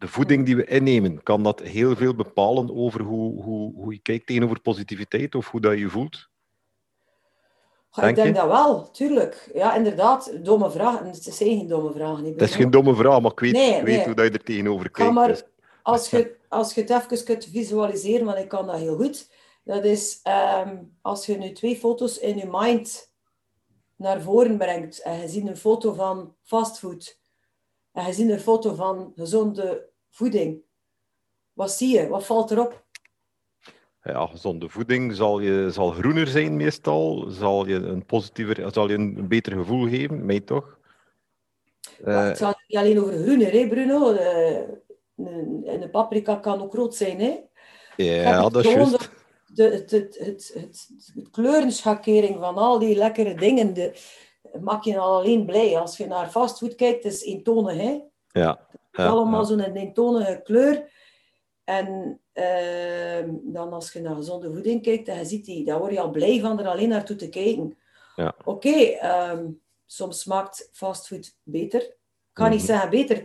de 0.00 0.08
voeding 0.08 0.46
die 0.46 0.56
we 0.56 0.64
innemen, 0.64 1.22
kan 1.22 1.42
dat 1.42 1.60
heel 1.60 1.96
veel 1.96 2.14
bepalen 2.14 2.76
over 2.76 3.00
hoe, 3.00 3.42
hoe, 3.42 3.74
hoe 3.74 3.92
je 3.92 3.98
kijkt 3.98 4.26
tegenover 4.26 4.60
positiviteit 4.60 5.34
of 5.34 5.50
hoe 5.50 5.60
dat 5.60 5.72
je 5.72 5.78
je 5.78 5.88
voelt? 5.88 6.28
ik 7.96 8.14
denk 8.14 8.36
dat 8.36 8.46
wel, 8.46 8.90
tuurlijk. 8.90 9.50
Ja, 9.54 9.74
inderdaad, 9.74 10.44
domme 10.44 10.70
vragen. 10.70 11.06
Het 11.06 11.22
zijn 11.22 11.58
geen 11.58 11.68
domme 11.68 11.92
vragen. 11.92 12.24
Het 12.24 12.42
is 12.42 12.54
geen 12.54 12.70
domme 12.70 12.94
vraag, 12.94 13.20
maar 13.20 13.30
ik 13.30 13.40
weet, 13.40 13.56
ik 13.56 13.82
weet 13.82 14.04
hoe 14.04 14.14
dat 14.14 14.24
je 14.24 14.30
er 14.30 14.44
tegenover 14.44 14.90
kijkt. 14.90 15.12
maar 15.12 15.28
dus- 15.28 15.44
als, 15.82 16.10
je, 16.10 16.36
als 16.48 16.74
je 16.74 16.80
het 16.80 16.90
even 16.90 17.24
kunt 17.24 17.44
visualiseren, 17.44 18.26
want 18.26 18.38
ik 18.38 18.48
kan 18.48 18.66
dat 18.66 18.76
heel 18.76 18.96
goed. 18.96 19.30
Dat 19.64 19.84
is 19.84 20.20
ehm, 20.22 20.76
als 21.02 21.26
je 21.26 21.36
nu 21.36 21.52
twee 21.52 21.76
foto's 21.76 22.18
in 22.18 22.36
je 22.36 22.48
mind 22.50 23.12
naar 23.96 24.22
voren 24.22 24.58
brengt 24.58 25.02
en 25.02 25.20
je 25.20 25.28
ziet 25.28 25.48
een 25.48 25.56
foto 25.56 25.92
van 25.92 26.34
fastfood 26.42 27.18
en 27.92 28.06
je 28.06 28.12
ziet 28.12 28.30
een 28.30 28.40
foto 28.40 28.74
van 28.74 29.12
gezonde 29.16 29.89
voeding. 30.10 30.62
Wat 31.52 31.72
zie 31.72 31.96
je? 31.96 32.08
Wat 32.08 32.26
valt 32.26 32.50
erop? 32.50 32.84
ja, 34.02 34.26
gezonde 34.26 34.68
voeding 34.68 35.14
zal, 35.14 35.40
je, 35.40 35.70
zal 35.70 35.90
groener 35.90 36.26
zijn 36.26 36.56
meestal, 36.56 37.26
zal 37.28 37.66
je 37.66 37.74
een 37.74 38.06
positiever, 38.06 38.72
zal 38.72 38.88
je 38.88 38.94
een 38.94 39.28
beter 39.28 39.52
gevoel 39.52 39.88
geven, 39.88 40.26
mij 40.26 40.40
toch? 40.40 40.78
Uh, 42.04 42.24
het 42.24 42.38
gaat 42.38 42.58
niet 42.66 42.78
alleen 42.78 43.00
over 43.00 43.22
groener, 43.22 43.52
hè, 43.52 43.68
Bruno. 43.68 44.12
Uh, 44.12 44.58
een, 45.16 45.62
een, 45.64 45.90
paprika 45.90 46.34
kan 46.34 46.62
ook 46.62 46.74
rood 46.74 46.94
zijn, 46.94 47.20
hè? 47.20 47.38
Ja, 47.96 48.48
dat 48.48 48.64
is 48.64 48.72
juist. 48.72 49.10
De, 49.46 49.62
het, 49.62 49.90
het, 49.90 50.18
het, 50.18 50.54
het, 50.54 51.30
kleurenschakering 51.30 52.38
van 52.38 52.56
al 52.56 52.78
die 52.78 52.96
lekkere 52.96 53.34
dingen, 53.34 53.74
de, 53.74 53.92
maak 54.60 54.84
je 54.84 54.98
al 54.98 55.18
alleen 55.18 55.46
blij. 55.46 55.78
Als 55.78 55.96
je 55.96 56.06
naar 56.06 56.30
fastfood 56.30 56.74
kijkt, 56.74 57.04
is 57.04 57.22
eentonig, 57.22 57.76
hè? 57.76 57.98
Ja. 58.28 58.66
Allemaal 58.92 59.44
zo'n 59.44 59.60
eentonige 59.60 60.40
kleur. 60.44 60.90
En 61.64 62.20
uh, 62.34 63.34
dan 63.42 63.72
als 63.72 63.92
je 63.92 64.00
naar 64.00 64.14
gezonde 64.14 64.52
voeding 64.52 64.82
kijkt, 64.82 65.06
je 65.06 65.24
ziet 65.24 65.44
die, 65.44 65.64
dan 65.64 65.78
word 65.78 65.92
je 65.92 66.00
al 66.00 66.10
blij 66.10 66.40
van 66.40 66.60
er 66.60 66.68
alleen 66.68 66.88
naartoe 66.88 67.16
te 67.16 67.28
kijken. 67.28 67.78
Ja. 68.16 68.34
Oké, 68.44 68.68
okay, 68.68 69.30
um, 69.30 69.60
soms 69.86 70.20
smaakt 70.20 70.68
fastfood 70.72 71.36
beter. 71.42 71.80
Ik 71.80 71.96
kan 72.32 72.50
niet 72.50 72.58
mhm. 72.58 72.66
zeggen 72.66 72.90
beter, 72.90 73.22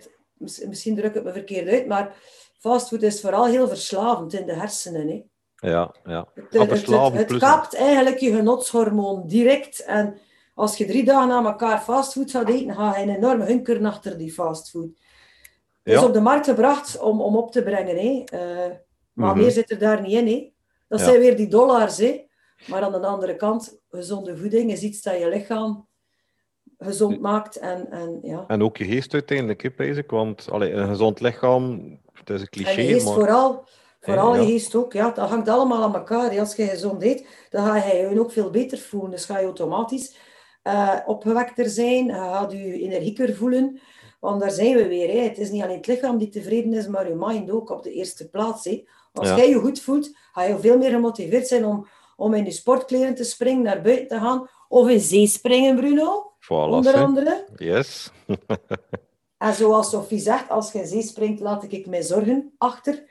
misschien 0.67 0.95
druk 0.95 1.09
ik 1.09 1.13
het 1.13 1.23
me 1.23 1.31
verkeerd 1.31 1.67
uit, 1.67 1.87
maar 1.87 2.15
fastfood 2.59 3.01
is 3.01 3.21
vooral 3.21 3.45
heel 3.45 3.67
verslavend 3.67 4.33
in 4.33 4.45
de 4.45 4.53
hersenen. 4.53 5.07
Hè. 5.07 5.23
Ja, 5.69 5.95
ja. 6.03 6.27
Het, 6.33 6.69
het, 6.69 6.87
het, 6.87 7.13
het 7.13 7.37
kapt 7.37 7.75
eigenlijk 7.75 8.19
je 8.19 8.35
genotshormoon 8.35 9.27
direct. 9.27 9.83
En 9.83 10.17
als 10.53 10.77
je 10.77 10.85
drie 10.85 11.03
dagen 11.03 11.27
na 11.27 11.43
elkaar 11.43 11.81
fastfood 11.81 12.31
gaat 12.31 12.49
eten, 12.49 12.75
ga 12.75 12.97
je 12.97 13.03
een 13.03 13.15
enorme 13.15 13.45
hunker 13.45 13.85
achter 13.85 14.17
die 14.17 14.33
fastfood. 14.33 14.89
Het 15.85 15.93
is 15.93 16.03
op 16.03 16.13
de 16.13 16.21
markt 16.21 16.45
gebracht 16.45 16.99
om, 16.99 17.21
om 17.21 17.37
op 17.37 17.51
te 17.51 17.63
brengen. 17.63 17.95
Hè. 17.95 18.23
Uh, 18.33 18.73
maar 19.13 19.31
mhm. 19.31 19.39
meer 19.39 19.51
zit 19.51 19.71
er 19.71 19.79
daar 19.79 20.01
niet 20.01 20.11
in. 20.11 20.27
Hè. 20.27 20.53
Dat 20.87 20.99
zijn 20.99 21.19
weer 21.19 21.35
die 21.35 21.47
dollars. 21.47 21.97
Hè. 21.97 22.25
Maar 22.67 22.81
aan 22.81 22.91
de 22.91 23.07
andere 23.07 23.35
kant, 23.35 23.79
gezonde 23.89 24.37
voeding 24.37 24.71
is 24.71 24.81
iets 24.81 25.01
dat 25.01 25.19
je 25.19 25.29
lichaam 25.29 25.87
gezond 26.77 27.21
maakt. 27.21 27.55
En, 27.55 27.91
en, 27.91 28.19
ja. 28.21 28.43
en 28.47 28.63
ook 28.63 28.77
je 28.77 28.85
geest 28.85 29.13
uiteindelijk, 29.13 29.61
hè, 29.61 30.03
Want 30.07 30.51
allee, 30.51 30.71
een 30.71 30.87
gezond 30.87 31.19
lichaam, 31.19 31.97
het 32.13 32.29
is 32.29 32.41
een 32.41 32.49
cliché. 32.49 32.69
En 32.69 32.83
je 32.83 32.93
geest 32.93 33.13
vooral, 33.13 33.67
vooral 33.99 34.35
je 34.35 34.45
geest 34.45 34.75
ook. 34.75 34.93
Ja, 34.93 35.11
dat 35.11 35.29
hangt 35.29 35.49
allemaal 35.49 35.83
aan 35.83 35.95
elkaar. 35.95 36.39
Als 36.39 36.55
je 36.55 36.67
gezond 36.67 37.03
eet, 37.03 37.27
dan 37.49 37.65
ga 37.65 37.75
je 37.75 38.09
je 38.09 38.19
ook 38.19 38.31
veel 38.31 38.49
beter 38.49 38.77
voelen. 38.77 39.11
Dus 39.11 39.25
ga 39.25 39.39
je 39.39 39.45
automatisch 39.45 40.15
uh, 40.63 40.95
opgewekter 41.05 41.69
zijn. 41.69 42.05
Je 42.05 42.13
gaat 42.13 42.51
je 42.51 42.79
energieker 42.81 43.35
voelen. 43.35 43.79
Want 44.25 44.41
daar 44.41 44.51
zijn 44.51 44.75
we 44.75 44.87
weer. 44.87 45.09
Hè. 45.09 45.19
Het 45.19 45.37
is 45.37 45.49
niet 45.49 45.63
alleen 45.63 45.77
het 45.77 45.87
lichaam 45.87 46.17
die 46.17 46.29
tevreden 46.29 46.73
is, 46.73 46.87
maar 46.87 47.07
je 47.07 47.15
mind 47.17 47.51
ook 47.51 47.69
op 47.69 47.83
de 47.83 47.91
eerste 47.91 48.29
plaats. 48.29 48.65
Hè. 48.65 48.83
Als 49.13 49.27
Ja. 49.27 49.37
jij 49.37 49.49
je 49.49 49.59
goed 49.59 49.79
voelt, 49.81 50.11
ga 50.33 50.43
je 50.43 50.59
veel 50.59 50.77
meer 50.77 50.89
gemotiveerd 50.89 51.47
zijn 51.47 51.65
om, 51.65 51.87
om 52.17 52.33
in 52.33 52.45
je 52.45 52.51
sportkleren 52.51 53.15
te 53.15 53.23
springen, 53.23 53.63
naar 53.63 53.81
buiten 53.81 54.07
te 54.07 54.15
gaan. 54.19 54.49
Of 54.67 54.89
in 54.89 54.99
zee 54.99 55.27
springen, 55.27 55.75
Bruno, 55.75 56.31
Voilà, 56.39 56.49
onder 56.49 56.93
andere. 56.95 57.45
Yes. 57.55 58.11
En 59.37 59.53
zoals 59.53 59.89
Sophie 59.89 60.19
zegt, 60.19 60.49
als 60.49 60.71
je 60.71 60.79
in 60.79 60.87
zee 60.87 61.01
springt, 61.01 61.39
laat 61.39 61.65
ik 61.71 61.85
mijn 61.87 62.03
zorgen 62.03 62.53
achter. 62.57 63.03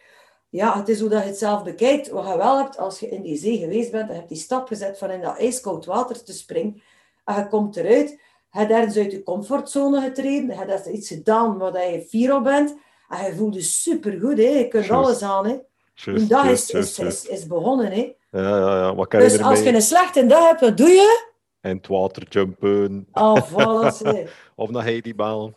Ja, 0.49 0.79
het 0.79 0.89
is 0.89 1.01
hoe 1.01 1.09
dat 1.09 1.23
je 1.23 1.29
het 1.29 1.39
zelf 1.39 1.63
bekijkt. 1.63 2.09
Wat 2.09 2.27
je 2.29 2.37
wel 2.37 2.57
hebt, 2.59 2.79
als 2.79 3.01
je 3.01 3.09
in 3.09 3.23
die 3.23 3.37
zee 3.37 3.59
geweest 3.59 3.91
bent 3.91 4.03
en 4.09 4.13
je 4.13 4.19
hebt 4.19 4.29
die 4.29 4.39
stap 4.39 4.67
gezet 4.67 4.99
van 4.99 5.11
in 5.11 5.21
dat 5.21 5.39
ijskoud 5.39 5.85
water 5.85 6.25
te 6.25 6.33
springen, 6.33 6.83
en 7.25 7.35
je 7.37 7.49
komt 7.49 7.77
eruit, 7.77 8.21
je 8.55 8.61
hebt 8.61 8.71
ergens 8.71 8.97
uit 8.97 9.13
je 9.13 9.23
comfortzone 9.23 10.01
getreden, 10.01 10.47
je 10.47 10.55
hebt 10.55 10.87
iets 10.87 11.09
gedaan 11.09 11.59
waar 11.59 11.91
je 11.91 12.01
fier 12.09 12.35
op 12.35 12.45
bent, 12.45 12.77
en 13.09 13.25
je 13.25 13.35
voelt 13.35 13.55
je 13.55 13.61
supergoed, 13.61 14.39
hè. 14.39 14.45
je 14.45 14.69
kunt 14.69 14.91
alles 14.91 15.23
aan. 15.23 15.47
Hè. 15.47 15.57
Juist, 15.95 16.23
Een 16.23 16.29
dag 16.29 16.45
is, 16.45 16.71
is, 16.71 16.97
juist. 16.97 17.25
is, 17.25 17.31
is 17.31 17.47
begonnen. 17.47 17.93
Hè. 17.93 18.15
Ja, 18.31 18.57
ja, 18.57 18.77
ja. 18.77 18.95
Wat 18.95 19.09
kan 19.09 19.23
je 19.23 19.29
Dus 19.29 19.41
als 19.41 19.63
je 19.63 19.75
een 19.75 19.83
slechte 19.83 20.27
dag 20.27 20.47
hebt, 20.47 20.61
wat 20.61 20.77
doe 20.77 20.89
je? 20.89 21.33
In 21.61 21.77
het 21.77 21.87
water 21.87 22.27
jumpen. 22.29 23.07
Oh, 23.13 23.43
voilà, 23.43 23.99
hè. 24.09 24.25
Of 24.55 24.71
naar 24.71 24.83
Heidi 24.83 25.15
bellen. 25.15 25.57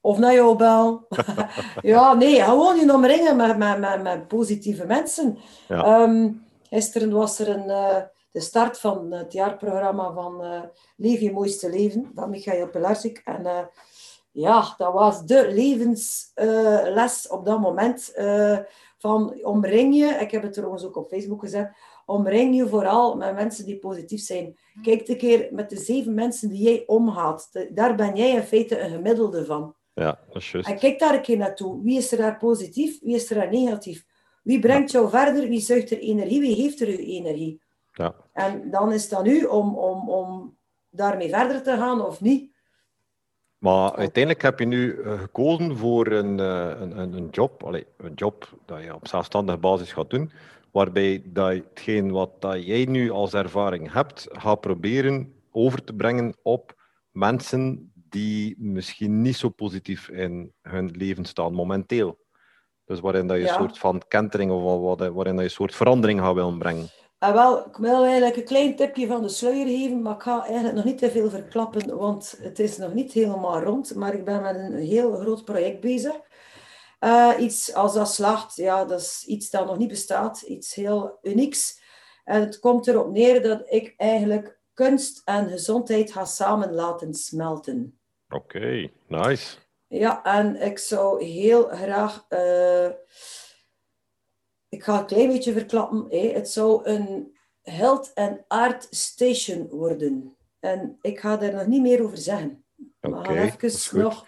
Of 0.00 0.18
naar 0.18 0.34
jou 0.34 0.56
bel. 0.56 1.06
ja, 1.82 2.14
nee, 2.14 2.42
gewoon 2.42 2.76
je 2.76 2.92
omringen 2.92 3.36
met, 3.36 3.58
met, 3.58 3.78
met, 3.78 4.02
met 4.02 4.28
positieve 4.28 4.86
mensen. 4.86 5.38
Ja. 5.68 5.84
Ehm, 5.84 6.30
gisteren 6.70 7.10
was 7.10 7.38
er 7.38 7.48
een, 7.48 7.70
eh, 7.70 7.96
de 8.38 8.44
start 8.44 8.78
van 8.78 9.12
het 9.12 9.32
jaarprogramma 9.32 10.12
van 10.12 10.42
eh 10.44 10.62
Leef 10.96 11.20
je 11.20 11.32
mooiste 11.32 11.70
leven 11.70 12.10
van 12.14 12.30
Michael 12.30 12.68
Pilarczyk. 12.68 13.20
En 13.24 13.46
eh, 13.46 13.64
ja, 14.32 14.74
dat 14.76 14.92
was 14.92 15.24
de 15.26 15.52
levensles 15.52 17.28
op 17.28 17.44
dat 17.44 17.60
moment. 17.60 18.12
eh, 18.14 18.58
van 18.98 19.38
omring 19.42 19.94
je, 19.96 20.06
ik 20.20 20.30
heb 20.30 20.42
het 20.42 20.52
trouwens 20.52 20.84
ook 20.84 20.96
op 20.96 21.08
Facebook 21.08 21.40
gezet, 21.40 21.70
omring 22.06 22.56
je 22.56 22.68
vooral 22.68 23.16
met 23.16 23.34
mensen 23.34 23.64
die 23.64 23.78
positief 23.78 24.20
zijn. 24.20 24.56
Kijk 24.82 25.08
een 25.08 25.16
keer 25.16 25.48
met 25.52 25.70
de 25.70 25.76
zeven 25.76 26.14
mensen 26.14 26.48
die 26.48 26.62
jij 26.62 26.82
omgaat. 26.86 27.48
De- 27.52 27.70
daar 27.72 27.94
ben 27.94 28.16
jij 28.16 28.30
in 28.30 28.42
feite 28.42 28.80
een 28.80 28.90
gemiddelde 28.90 29.44
van. 29.44 29.74
Ja, 29.94 30.18
dat 30.26 30.36
is 30.42 30.50
juist. 30.52 30.68
En 30.68 30.78
kijk 30.78 30.98
daar 30.98 31.14
een 31.14 31.22
keer 31.22 31.36
naartoe. 31.36 31.82
Wie 31.82 31.98
is 31.98 32.12
er 32.12 32.18
daar 32.18 32.36
positief? 32.36 33.00
Wie 33.02 33.14
is 33.14 33.30
er 33.30 33.36
daar 33.36 33.50
negatief? 33.50 34.04
Wie 34.42 34.58
brengt 34.58 34.90
jou 34.90 35.08
verder? 35.10 35.48
Wie 35.48 35.60
zuigt 35.60 35.90
er 35.90 35.98
energie? 35.98 36.40
Wie 36.40 36.54
geeft 36.54 36.80
er 36.80 36.88
u 36.88 36.96
energie? 36.96 37.60
Ja. 37.98 38.14
En 38.32 38.70
dan 38.70 38.92
is 38.92 39.02
het 39.04 39.14
aan 39.14 39.26
u 39.26 39.44
om, 39.44 39.76
om, 39.76 40.10
om 40.10 40.56
daarmee 40.90 41.28
verder 41.28 41.62
te 41.62 41.70
gaan 41.76 42.04
of 42.06 42.20
niet. 42.20 42.56
Maar 43.58 43.96
uiteindelijk 43.96 44.42
heb 44.42 44.58
je 44.58 44.66
nu 44.66 45.02
eh, 45.02 45.20
gekozen 45.20 45.76
voor 45.76 46.06
een, 46.06 46.40
eh, 46.40 46.80
een, 46.80 46.98
een, 46.98 47.12
een 47.12 47.28
job, 47.30 47.62
allee, 47.64 47.86
een 47.96 48.14
job 48.14 48.58
dat 48.66 48.82
je 48.82 48.94
op 48.94 49.08
zelfstandige 49.08 49.58
basis 49.58 49.92
gaat 49.92 50.10
doen, 50.10 50.30
waarbij 50.70 51.22
dat 51.24 51.54
je 51.54 51.64
hetgeen 51.68 52.10
wat 52.10 52.40
dat 52.40 52.66
jij 52.66 52.84
nu 52.84 53.10
als 53.10 53.34
ervaring 53.34 53.92
hebt, 53.92 54.26
gaat 54.30 54.60
proberen 54.60 55.34
over 55.50 55.84
te 55.84 55.92
brengen 55.94 56.36
op 56.42 56.74
mensen 57.10 57.92
die 57.94 58.54
misschien 58.58 59.22
niet 59.22 59.36
zo 59.36 59.48
positief 59.48 60.08
in 60.08 60.52
hun 60.62 60.90
leven 60.90 61.24
staan 61.24 61.52
momenteel. 61.52 62.18
Dus 62.84 63.00
waarin 63.00 63.26
dat 63.26 63.36
je 63.36 63.42
Ja. 63.42 63.48
een 63.48 63.54
soort 63.60 63.78
van 63.78 64.02
kentering 64.08 64.50
of 64.50 64.62
wat- 64.62 64.98
wat- 64.98 65.14
waarin 65.14 65.32
dat 65.32 65.42
je 65.44 65.48
een 65.50 65.50
soort 65.50 65.74
verandering 65.74 66.20
gaat 66.20 66.34
willen 66.34 66.58
brengen. 66.58 66.86
En 67.18 67.32
wel, 67.32 67.66
ik 67.66 67.76
wil 67.76 68.04
eigenlijk 68.04 68.36
een 68.36 68.44
klein 68.44 68.76
tipje 68.76 69.06
van 69.06 69.22
de 69.22 69.28
sluier 69.28 69.66
geven, 69.66 70.02
maar 70.02 70.14
ik 70.14 70.22
ga 70.22 70.44
eigenlijk 70.44 70.74
nog 70.74 70.84
niet 70.84 70.98
te 70.98 71.10
veel 71.10 71.30
verklappen, 71.30 71.96
want 71.96 72.38
het 72.40 72.58
is 72.58 72.76
nog 72.76 72.94
niet 72.94 73.12
helemaal 73.12 73.62
rond. 73.62 73.94
Maar 73.94 74.14
ik 74.14 74.24
ben 74.24 74.42
met 74.42 74.54
een 74.56 74.76
heel 74.76 75.12
groot 75.16 75.44
project 75.44 75.80
bezig. 75.80 76.20
Eh, 76.98 77.32
iets 77.38 77.74
als 77.74 77.94
dat 77.94 78.12
slaagt, 78.12 78.56
ja, 78.56 78.84
dat 78.84 79.00
is 79.00 79.24
iets 79.26 79.50
dat 79.50 79.66
nog 79.66 79.78
niet 79.78 79.88
bestaat, 79.88 80.40
iets 80.42 80.74
heel 80.74 81.18
unieks. 81.22 81.80
En 82.24 82.40
het 82.40 82.58
komt 82.58 82.86
erop 82.86 83.10
neer 83.10 83.42
dat 83.42 83.62
ik 83.64 83.94
eigenlijk 83.96 84.58
kunst 84.74 85.22
en 85.24 85.48
gezondheid 85.48 86.12
ga 86.12 86.24
samen 86.24 86.72
laten 86.72 87.14
smelten. 87.14 87.98
Oké, 88.28 88.90
nice. 89.06 89.56
Ja, 89.86 90.22
en 90.24 90.62
ik 90.62 90.78
zou 90.78 91.24
heel 91.24 91.64
graag. 91.68 92.24
eh, 92.28 92.88
ik 94.68 94.84
ga 94.84 94.98
een 94.98 95.06
klein 95.06 95.28
beetje 95.28 95.52
verklappen. 95.52 96.06
hè. 96.08 96.32
Het 96.32 96.50
zou 96.50 96.84
een 96.84 97.36
health 97.62 98.10
and 98.14 98.40
art 98.48 98.86
station 98.90 99.68
worden. 99.68 100.36
En 100.60 100.98
ik 101.00 101.20
ga 101.20 101.36
daar 101.36 101.54
nog 101.54 101.66
niet 101.66 101.82
meer 101.82 102.02
over 102.02 102.18
zeggen. 102.18 102.64
We 103.00 103.08
Oké, 103.08 103.24
gaan 103.24 103.36
dat 103.36 103.62
is 103.62 103.86
even 103.86 104.00
nog 104.00 104.26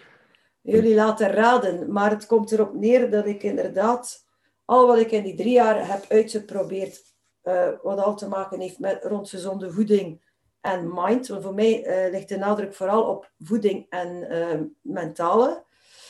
jullie 0.61 0.95
laten 0.95 1.31
raden. 1.31 1.91
Maar 1.91 2.09
het 2.09 2.25
komt 2.25 2.51
erop 2.51 2.73
neer 2.73 3.11
dat 3.11 3.25
ik 3.25 3.43
inderdaad 3.43 4.25
al 4.65 4.87
wat 4.87 4.97
ik 4.97 5.11
in 5.11 5.23
die 5.23 5.35
drie 5.35 5.53
jaar 5.53 5.87
heb 5.87 6.05
uitgeprobeerd, 6.09 7.03
eh, 7.41 7.69
wat 7.81 7.99
al 7.99 8.15
te 8.15 8.27
maken 8.27 8.59
heeft 8.59 8.79
met 8.79 9.03
rond 9.03 9.29
gezonde 9.29 9.71
voeding 9.71 10.21
en 10.61 10.91
mind. 10.93 11.27
Want 11.27 11.43
voor 11.43 11.53
mij 11.53 11.83
eh, 11.85 12.11
ligt 12.11 12.29
de 12.29 12.37
nadruk 12.37 12.73
vooral 12.73 13.03
op 13.03 13.31
voeding 13.39 13.85
en 13.89 14.29
eh, 14.29 14.59
mentale. 14.81 15.63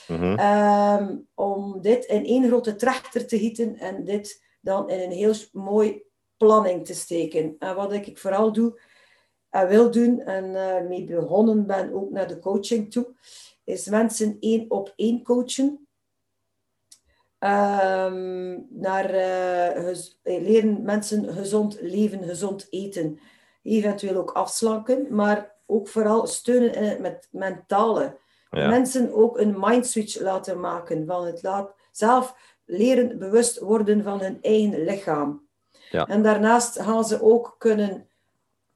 Mhm. 0.07 0.37
Ehm, 0.37 1.17
om 1.33 1.81
dit 1.81 2.05
in 2.05 2.25
één 2.25 2.47
grote 2.47 2.75
trechter 2.75 3.27
te 3.27 3.39
gieten 3.39 3.75
en 3.75 4.03
dit 4.03 4.43
dan 4.61 4.89
in 4.89 4.99
een 4.99 5.17
heel 5.17 5.33
mooi 5.51 6.03
planning 6.37 6.85
te 6.85 6.93
steken. 6.93 7.55
En 7.59 7.75
wat 7.75 7.93
ik 7.93 8.17
vooral 8.17 8.51
doe 8.51 8.79
en 9.49 9.67
wil 9.67 9.91
doen, 9.91 10.19
en 10.19 10.55
eh, 10.55 10.87
mee 10.87 11.03
begonnen 11.03 11.65
ben 11.65 11.93
ook 11.93 12.11
naar 12.11 12.27
de 12.27 12.39
coaching 12.39 12.91
toe, 12.91 13.07
is 13.63 13.85
mensen 13.85 14.37
één 14.39 14.65
op 14.71 14.93
één 14.95 15.23
coachen. 15.23 15.87
Ehm, 17.39 18.59
naar 18.69 19.09
eh, 19.09 19.89
eh, 19.89 19.97
leren 20.23 20.83
mensen 20.83 21.33
gezond 21.33 21.77
leven, 21.81 22.23
gezond 22.23 22.67
eten. 22.69 23.19
Eventueel 23.63 24.15
ook 24.15 24.31
afslanken, 24.31 25.07
maar 25.09 25.55
ook 25.65 25.87
vooral 25.87 26.27
steunen 26.27 26.73
in 26.73 26.83
het 26.83 26.99
met 26.99 27.27
mentale 27.31 28.17
Ja. 28.51 28.67
mensen 28.67 29.13
ook 29.13 29.39
een 29.39 29.59
mindswitch 29.59 30.19
laten 30.19 30.59
maken. 30.59 31.05
Van 31.05 31.25
het 31.25 31.43
laat, 31.43 31.73
zelf 31.91 32.35
leren 32.65 33.17
bewust 33.17 33.59
worden 33.59 34.03
van 34.03 34.19
hun 34.19 34.37
eigen 34.41 34.83
lichaam. 34.83 35.47
Ja. 35.89 36.07
En 36.07 36.23
daarnaast 36.23 36.81
gaan 36.81 37.05
ze 37.05 37.21
ook 37.21 37.55
kunnen 37.57 38.09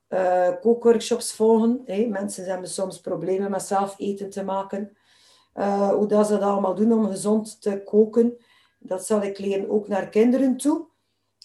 eh, 0.07 0.49
kookworkshops 0.61 1.33
volgen. 1.33 1.83
Mensen 2.09 2.45
hebben 2.45 2.69
soms 2.69 2.99
problemen 2.99 3.51
met 3.51 3.61
zelf 3.61 3.95
eten 3.97 4.29
te 4.29 4.43
maken. 4.43 4.97
Eh, 5.53 5.89
hoe 5.89 6.07
dat 6.07 6.27
ze 6.27 6.33
dat 6.33 6.41
allemaal 6.41 6.75
doen 6.75 6.93
om 6.93 7.07
gezond 7.09 7.61
te 7.61 7.81
koken. 7.83 8.38
Dat 8.79 9.05
zal 9.05 9.21
ik 9.21 9.39
leren 9.39 9.69
ook 9.69 9.88
naar 9.88 10.09
kinderen 10.09 10.57
toe. 10.57 10.85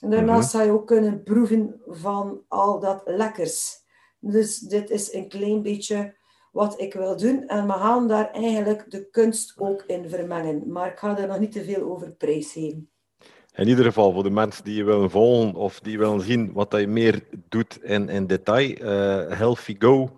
En 0.00 0.10
daarnaast 0.10 0.50
zal 0.50 0.62
je 0.62 0.70
ook 0.70 0.86
kunnen 0.86 1.22
proeven 1.22 1.80
van 1.86 2.40
al 2.48 2.78
dat 2.78 3.02
lekkers. 3.04 3.78
Dus 4.18 4.58
dit 4.58 4.90
is 4.90 5.12
een 5.12 5.28
klein 5.28 5.62
beetje 5.62 6.14
wat 6.50 6.80
ik 6.80 6.94
wil 6.94 7.16
doen. 7.16 7.48
En 7.48 7.66
we 7.66 7.72
gaan 7.72 8.08
daar 8.08 8.30
eigenlijk 8.30 8.90
de 8.90 9.10
kunst 9.10 9.54
ook 9.58 9.84
in 9.86 10.08
vermengen. 10.08 10.62
Maar 10.66 10.90
ik 10.90 10.98
ga 10.98 11.18
er 11.18 11.28
nog 11.28 11.38
niet 11.38 11.52
te 11.52 11.64
veel 11.64 11.82
over 11.82 12.10
prijsgeven. 12.10 12.90
In 13.54 13.68
ieder 13.68 13.84
geval, 13.84 14.12
voor 14.12 14.22
de 14.22 14.30
mensen 14.30 14.64
die 14.64 14.76
je 14.76 14.84
willen 14.84 15.10
volgen 15.10 15.54
of 15.54 15.80
die 15.80 15.98
willen 15.98 16.20
zien 16.20 16.52
wat 16.52 16.74
je 16.78 16.86
meer 16.86 17.22
doet 17.48 17.82
in, 17.82 18.08
in 18.08 18.26
detail, 18.26 18.74
eh 18.74 19.38
Healthy 19.38 19.76
Go 19.78 20.10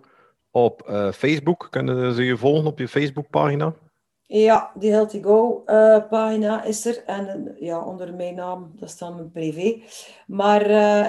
op 0.51 0.81
eh, 0.81 1.11
Facebook. 1.11 1.67
Kunnen 1.69 2.13
ze 2.13 2.23
je 2.23 2.37
volgen 2.37 2.65
op 2.65 2.79
je 2.79 2.87
Facebookpagina? 2.87 3.73
Ja, 4.21 4.71
die 4.75 4.91
Healthy 4.91 5.21
Go 5.21 5.63
eh, 5.65 6.07
pagina 6.09 6.63
is 6.63 6.85
er. 6.85 7.03
En 7.05 7.55
ja, 7.59 7.85
onder 7.85 8.13
mijn 8.13 8.35
naam, 8.35 8.71
dat 8.75 8.89
staat 8.89 9.15
mijn 9.15 9.31
privé. 9.31 9.81
Maar 10.27 10.61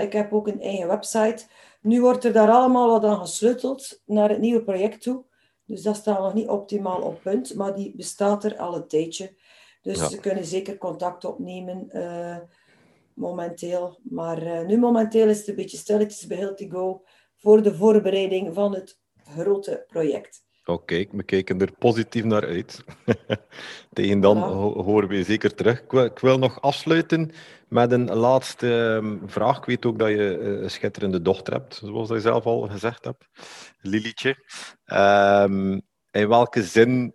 ik 0.02 0.12
heb 0.12 0.32
ook 0.32 0.48
een 0.48 0.60
eigen 0.60 0.88
website. 0.88 1.46
Nu 1.84 2.00
wordt 2.00 2.24
er 2.24 2.32
daar 2.32 2.50
allemaal 2.50 2.88
wat 2.88 3.04
aan 3.04 3.18
gesleuteld 3.18 4.02
naar 4.06 4.28
het 4.28 4.38
nieuwe 4.38 4.62
project 4.62 5.02
toe. 5.02 5.24
Dus 5.64 5.82
dat 5.82 5.96
staat 5.96 6.18
nog 6.18 6.34
niet 6.34 6.48
optimaal 6.48 7.02
op 7.02 7.20
punt, 7.22 7.54
maar 7.54 7.74
die 7.74 7.96
bestaat 7.96 8.44
er 8.44 8.58
al 8.58 8.74
een 8.74 8.88
tijdje. 8.88 9.36
Dus 9.82 9.98
Ja. 9.98 10.08
ze 10.08 10.20
kunnen 10.20 10.44
zeker 10.44 10.78
contact 10.78 11.24
opnemen 11.24 11.90
eh, 11.90 12.38
momenteel. 13.14 13.98
Maar 14.02 14.42
eh, 14.42 14.66
nu 14.66 14.78
momenteel 14.78 15.28
is 15.28 15.38
het 15.38 15.48
een 15.48 15.54
beetje 15.54 15.76
stilletjes 15.76 16.26
bij 16.26 16.56
Go 16.68 17.04
voor 17.36 17.62
de 17.62 17.74
voorbereiding 17.74 18.54
van 18.54 18.74
het 18.74 19.00
grote 19.24 19.84
project. 19.88 20.43
Oké, 20.64 21.04
we 21.10 21.22
kijken 21.22 21.60
er 21.60 21.72
positief 21.78 22.24
naar 22.24 22.44
uit. 22.46 22.84
Tegen 23.92 24.20
dan 24.20 24.36
Ja. 24.36 24.44
horen 24.82 25.08
we 25.08 25.16
je 25.16 25.24
zeker 25.24 25.54
terug. 25.54 25.80
Ik 25.82 25.90
wil, 25.90 26.04
ik 26.04 26.18
wil 26.18 26.38
nog 26.38 26.60
afsluiten 26.60 27.30
met 27.68 27.92
een 27.92 28.14
laatste 28.14 28.98
ehm, 29.00 29.16
vraag. 29.26 29.58
Ik 29.58 29.64
weet 29.64 29.86
ook 29.86 29.98
dat 29.98 30.08
je 30.08 30.38
eh, 30.38 30.62
een 30.62 30.70
schitterende 30.70 31.22
dochter 31.22 31.52
hebt, 31.52 31.74
zoals 31.74 32.08
je 32.08 32.20
zelf 32.20 32.44
al 32.44 32.60
gezegd 32.68 33.04
hebt, 33.04 33.28
Lilietje. 33.80 34.36
Ehm, 34.84 35.80
in 36.10 36.28
welke 36.28 36.62
zin 36.62 37.14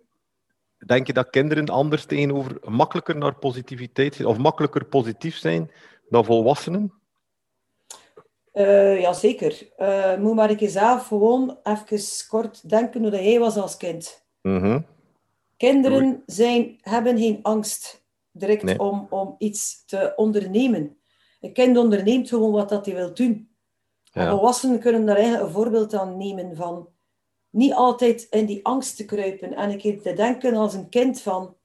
denk 0.86 1.06
je 1.06 1.12
dat 1.12 1.30
kinderen 1.30 1.68
anders 1.68 2.04
tegenover 2.04 2.56
makkelijker 2.68 3.16
naar 3.16 3.34
positiviteit 3.34 4.14
zijn, 4.14 4.28
of 4.28 4.38
makkelijker 4.38 4.84
positief 4.84 5.36
zijn 5.36 5.70
dan 6.08 6.24
volwassenen? 6.24 6.99
Eh 8.60 9.00
jazeker. 9.00 9.68
Eh 9.76 10.16
moet 10.16 10.34
maar 10.34 10.50
een 10.50 10.56
keer 10.56 10.68
zelf 10.68 11.06
gewoon 11.06 11.58
even 11.62 12.26
kort 12.28 12.68
denken 12.68 13.00
hoe 13.00 13.10
dat 13.10 13.20
jij 13.20 13.38
was 13.38 13.56
als 13.56 13.76
kind. 13.76 14.24
Mhm. 14.42 14.80
Kinderen 15.56 16.22
zijn, 16.26 16.78
hebben 16.80 17.18
geen 17.18 17.38
angst 17.42 18.04
direct 18.32 18.78
om, 18.78 19.06
om 19.10 19.34
iets 19.38 19.84
te 19.84 20.12
ondernemen. 20.16 20.96
Een 21.40 21.52
kind 21.52 21.76
onderneemt 21.76 22.28
gewoon 22.28 22.52
wat 22.52 22.68
dat 22.68 22.86
hij 22.86 22.94
wil 22.94 23.14
doen. 23.14 23.48
Ja. 24.12 24.30
volwassenen 24.30 24.78
kunnen 24.78 25.06
daar 25.06 25.16
eigenlijk 25.16 25.46
een 25.46 25.52
voorbeeld 25.52 25.94
aan 25.94 26.16
nemen 26.16 26.56
van 26.56 26.88
niet 27.50 27.74
altijd 27.74 28.26
in 28.30 28.46
die 28.46 28.64
angst 28.64 28.96
te 28.96 29.04
kruipen 29.04 29.54
en 29.54 29.70
een 29.70 29.78
keer 29.78 30.02
te 30.02 30.12
denken 30.12 30.54
als 30.54 30.74
een 30.74 30.88
kind 30.88 31.20
van 31.20 31.56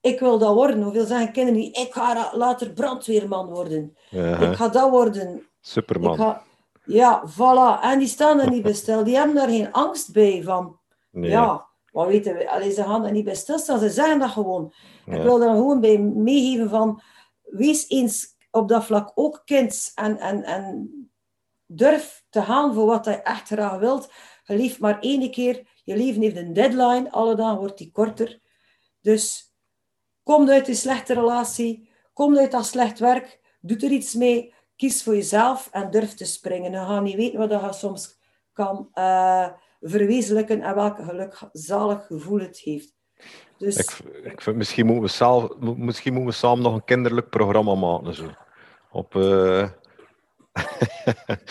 ik 0.00 0.20
wil 0.20 0.38
dat 0.38 0.54
worden. 0.54 0.82
Hoeveel 0.82 1.06
zeggen 1.06 1.32
kinderen 1.32 1.60
niet, 1.60 1.76
ik 1.76 1.92
ga 1.92 2.30
later 2.36 2.70
brandweerman 2.70 3.48
worden. 3.48 3.96
Ik 4.10 4.54
ga 4.54 4.68
dat 4.68 4.90
worden. 4.90 5.46
Superman. 5.66 6.16
Ga... 6.16 6.42
Ja, 6.84 7.22
voilà. 7.28 7.82
En 7.82 7.98
die 7.98 8.08
staan 8.08 8.40
er 8.40 8.50
niet 8.50 8.62
bij 8.62 8.72
stil. 8.72 9.04
Die 9.04 9.16
hebben 9.16 9.34
daar 9.34 9.48
geen 9.48 9.72
angst 9.72 10.12
bij 10.12 10.42
van, 10.42 10.78
ja, 11.10 11.66
wat 11.92 12.06
weten 12.06 12.34
we. 12.34 12.50
Allee, 12.50 12.72
ze 12.72 12.82
gaan 12.82 13.04
er 13.04 13.12
niet 13.12 13.24
bij 13.24 13.34
stilstaan. 13.34 13.78
Ze 13.78 13.90
zeggen 13.90 14.18
dat 14.18 14.30
gewoon. 14.30 14.72
Ik 15.06 15.22
wil 15.22 15.38
daar 15.38 15.54
gewoon 15.54 15.80
bij 15.80 15.98
meegeven 15.98 16.68
van, 16.68 17.00
wees 17.42 17.88
eens 17.88 18.36
op 18.50 18.68
dat 18.68 18.84
vlak 18.84 19.12
ook 19.14 19.42
kind 19.44 19.92
en, 19.94 20.18
en, 20.18 20.42
en 20.42 20.90
durf 21.66 22.24
te 22.30 22.42
gaan 22.42 22.74
voor 22.74 22.86
wat 22.86 23.04
je 23.04 23.10
echt 23.10 23.46
graag 23.46 23.78
wilt. 23.78 24.12
Je 24.44 24.56
leeft 24.56 24.78
maar 24.78 25.00
één 25.00 25.30
keer. 25.30 25.68
Je 25.84 25.96
leven 25.96 26.22
heeft 26.22 26.36
een 26.36 26.52
deadline. 26.52 27.10
Alle 27.10 27.34
dagen 27.34 27.58
wordt 27.58 27.78
die 27.78 27.90
korter. 27.90 28.40
Dus 29.00 29.54
kom 30.22 30.48
uit 30.48 30.68
een 30.68 30.76
slechte 30.76 31.14
relatie. 31.14 31.88
Kom 32.12 32.38
uit 32.38 32.50
dat 32.50 32.66
slecht 32.66 32.98
werk. 32.98 33.40
Doe 33.60 33.76
er 33.76 33.90
iets 33.90 34.14
mee. 34.14 34.54
Kies 34.76 35.02
voor 35.02 35.14
jezelf 35.14 35.68
en 35.72 35.90
durf 35.90 36.14
te 36.14 36.24
springen. 36.24 36.70
Je 36.70 36.76
gaat 36.76 37.02
niet 37.02 37.16
weten 37.16 37.38
wat 37.38 37.50
je 37.50 37.72
soms 37.72 38.18
kan 38.52 38.88
uh, 38.94 39.48
verwezenlijken 39.80 40.62
en 40.62 40.74
welk 40.74 40.98
geluk, 41.04 41.38
zalig 41.52 42.06
gevoel 42.06 42.40
het 42.40 42.58
heeft. 42.58 42.94
Dus... 43.58 43.76
Ik, 43.76 44.24
ik 44.24 44.40
vind, 44.40 44.56
misschien, 44.56 44.86
moeten 44.86 45.58
we 45.60 45.74
misschien 45.76 46.14
moeten 46.14 46.34
samen 46.34 46.62
nog 46.62 46.74
een 46.74 46.84
kinderlijk 46.84 47.30
programma 47.30 47.74
maken. 47.74 48.14
Zo. 48.14 48.30
Op, 48.90 49.14
uh, 49.14 49.68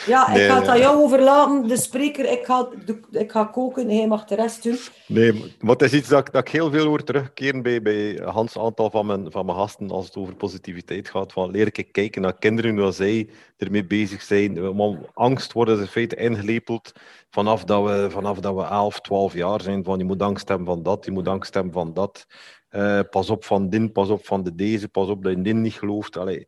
ja, 0.05 0.33
ik 0.33 0.47
ga 0.49 0.59
het 0.59 0.67
aan 0.67 0.79
jou 0.79 1.03
overlaten, 1.03 1.67
de 1.67 1.77
spreker. 1.77 2.31
Ik 2.31 2.45
ga, 2.45 2.67
ik 3.11 3.31
ga 3.31 3.43
koken 3.43 3.89
en 3.89 3.95
hij 3.95 4.07
mag 4.07 4.25
de 4.25 4.35
rest 4.35 4.63
doen. 4.63 4.77
Nee, 5.07 5.55
maar 5.59 5.71
het 5.71 5.81
is 5.81 5.93
iets 5.93 6.07
dat, 6.07 6.29
dat 6.31 6.47
ik 6.47 6.53
heel 6.53 6.71
veel 6.71 6.85
hoor 6.85 7.03
terugkeren 7.03 7.61
bij, 7.61 7.81
bij 7.81 8.19
Hans 8.23 8.57
aantal 8.57 8.89
van 8.89 9.05
mijn, 9.05 9.31
van 9.31 9.45
mijn 9.45 9.57
gasten 9.57 9.89
als 9.89 10.05
het 10.05 10.15
over 10.15 10.35
positiviteit 10.35 11.09
gaat. 11.09 11.33
Van 11.33 11.51
leer 11.51 11.67
ik 11.71 11.91
kijken 11.91 12.21
naar 12.21 12.37
kinderen, 12.37 12.77
hoe 12.77 12.91
zij 12.91 13.29
ermee 13.57 13.85
bezig 13.85 14.21
zijn. 14.21 14.75
Angst 15.13 15.53
wordt 15.53 15.71
in 15.71 15.87
feite 15.87 16.15
ingelepeld 16.15 16.91
vanaf 17.29 17.63
dat, 17.63 17.83
we, 17.83 18.07
vanaf 18.09 18.39
dat 18.39 18.55
we 18.55 18.63
11, 18.63 18.99
12 18.99 19.33
jaar 19.33 19.61
zijn. 19.61 19.83
Van 19.83 19.97
je 19.97 20.03
moet 20.03 20.21
angst 20.21 20.47
hebben 20.47 20.67
van 20.67 20.83
dat, 20.83 21.05
je 21.05 21.11
moet 21.11 21.27
angst 21.27 21.53
hebben 21.53 21.73
van 21.73 21.93
dat. 21.93 22.25
Uh, 22.71 22.99
pas 23.09 23.29
op 23.29 23.43
van 23.45 23.69
din, 23.69 23.91
pas 23.91 24.09
op 24.09 24.25
van 24.25 24.43
de 24.43 24.55
deze, 24.55 24.87
pas 24.89 25.07
op 25.07 25.23
dat 25.23 25.35
je 25.35 25.41
din 25.41 25.61
niet 25.61 25.73
gelooft. 25.73 26.17
Allee 26.17 26.47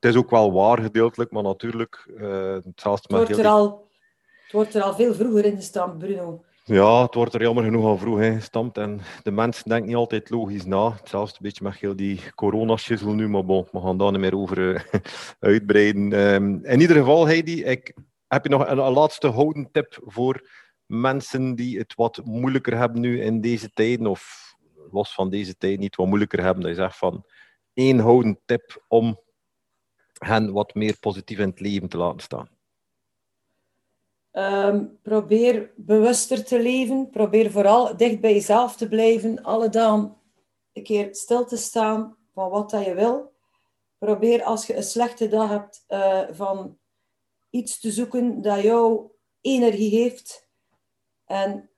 het 0.00 0.10
is 0.10 0.16
ook 0.16 0.30
wel 0.30 0.52
waar 0.52 0.80
gedeeltelijk, 0.80 1.30
maar 1.30 1.42
natuurlijk... 1.42 2.08
Uh, 2.16 2.54
het, 2.54 3.06
wordt 3.08 3.38
er 3.38 3.46
al, 3.46 3.88
het 4.42 4.52
wordt 4.52 4.74
er 4.74 4.82
al 4.82 4.94
veel 4.94 5.14
vroeger 5.14 5.44
in 5.44 5.56
gestampt, 5.56 5.98
Bruno. 5.98 6.44
Ja, 6.64 7.02
het 7.02 7.14
wordt 7.14 7.34
er 7.34 7.42
jammer 7.42 7.64
genoeg 7.64 7.84
al 7.84 7.98
vroeg 7.98 8.20
ingestampt. 8.20 8.78
En 8.78 9.00
de 9.22 9.30
mensen 9.30 9.68
denken 9.68 9.86
niet 9.86 9.96
altijd 9.96 10.30
logisch 10.30 10.64
na. 10.64 11.00
Zelfs 11.04 11.32
een 11.32 11.38
beetje 11.40 11.64
met 11.64 11.76
heel 11.76 11.96
die 11.96 12.20
corona-schizzel 12.34 13.12
nu, 13.12 13.28
maar 13.28 13.44
bon, 13.44 13.68
we 13.72 13.80
gaan 13.80 13.98
daar 13.98 14.10
niet 14.10 14.20
meer 14.20 14.36
over 14.36 14.58
uh, 14.58 14.80
uitbreiden. 15.40 16.12
Um, 16.12 16.64
in 16.64 16.80
ieder 16.80 16.96
geval, 16.96 17.26
Heidi, 17.26 17.64
ik, 17.64 17.94
heb 18.28 18.44
je 18.44 18.50
nog 18.50 18.66
een, 18.66 18.78
een, 18.78 18.92
laatste 18.92 19.28
houden 19.28 19.68
tip 19.72 19.98
voor 20.04 20.48
mensen 20.86 21.54
die 21.54 21.78
het 21.78 21.94
wat 21.94 22.20
moeilijker 22.24 22.76
hebben 22.76 23.00
nu 23.00 23.22
in 23.22 23.40
deze 23.40 23.70
tijden, 23.70 24.06
of 24.06 24.54
los 24.90 25.14
van 25.14 25.30
deze 25.30 25.56
tijd 25.56 25.78
niet 25.78 25.96
wat 25.96 26.06
moeilijker 26.06 26.42
hebben, 26.42 26.62
dat 26.62 26.70
je 26.72 26.82
zegt 26.82 26.98
van 26.98 27.24
één 27.74 27.98
houden 27.98 28.40
tip 28.44 28.84
om 28.88 29.20
hen 30.20 30.52
wat 30.52 30.74
meer 30.74 30.98
positief 30.98 31.38
in 31.38 31.48
het 31.48 31.60
leven 31.60 31.88
te 31.88 31.96
laten 31.96 32.20
staan? 32.20 32.48
Ehm, 34.30 34.86
probeer 35.02 35.72
bewuster 35.76 36.44
te 36.44 36.62
leven. 36.62 37.10
Probeer 37.10 37.50
vooral 37.50 37.96
dicht 37.96 38.20
bij 38.20 38.32
jezelf 38.32 38.76
te 38.76 38.88
blijven. 38.88 39.42
Alle 39.42 39.68
dagen 39.68 40.16
een 40.72 40.82
keer 40.82 41.14
stil 41.14 41.44
te 41.44 41.56
staan 41.56 42.16
van 42.34 42.50
wat 42.50 42.70
dat 42.70 42.84
je 42.84 42.94
wil. 42.94 43.32
Probeer 43.98 44.42
als 44.42 44.66
je 44.66 44.76
een 44.76 44.82
slechte 44.82 45.28
dag 45.28 45.48
hebt 45.48 45.84
uh, 45.88 46.22
van 46.30 46.78
iets 47.50 47.80
te 47.80 47.90
zoeken 47.90 48.42
dat 48.42 48.62
jou 48.62 49.10
energie 49.40 50.00
heeft. 50.00 50.48
En 51.24 51.70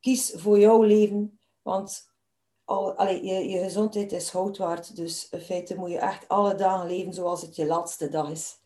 kies 0.00 0.32
voor 0.36 0.58
jouw 0.58 0.82
leven. 0.82 1.38
Want 1.62 2.14
al, 2.66 3.08
je, 3.08 3.48
je 3.48 3.62
gezondheid 3.62 4.12
is 4.12 4.30
goud 4.30 4.58
waard. 4.58 4.96
Dus 4.96 5.28
in 5.30 5.40
feite 5.40 5.76
moet 5.76 5.90
je 5.90 5.98
echt 5.98 6.28
alle 6.28 6.54
dagen 6.54 6.86
leven 6.86 7.12
zoals 7.12 7.42
het 7.42 7.56
je 7.56 7.66
laatste 7.66 8.08
dag 8.08 8.30
is. 8.30 8.58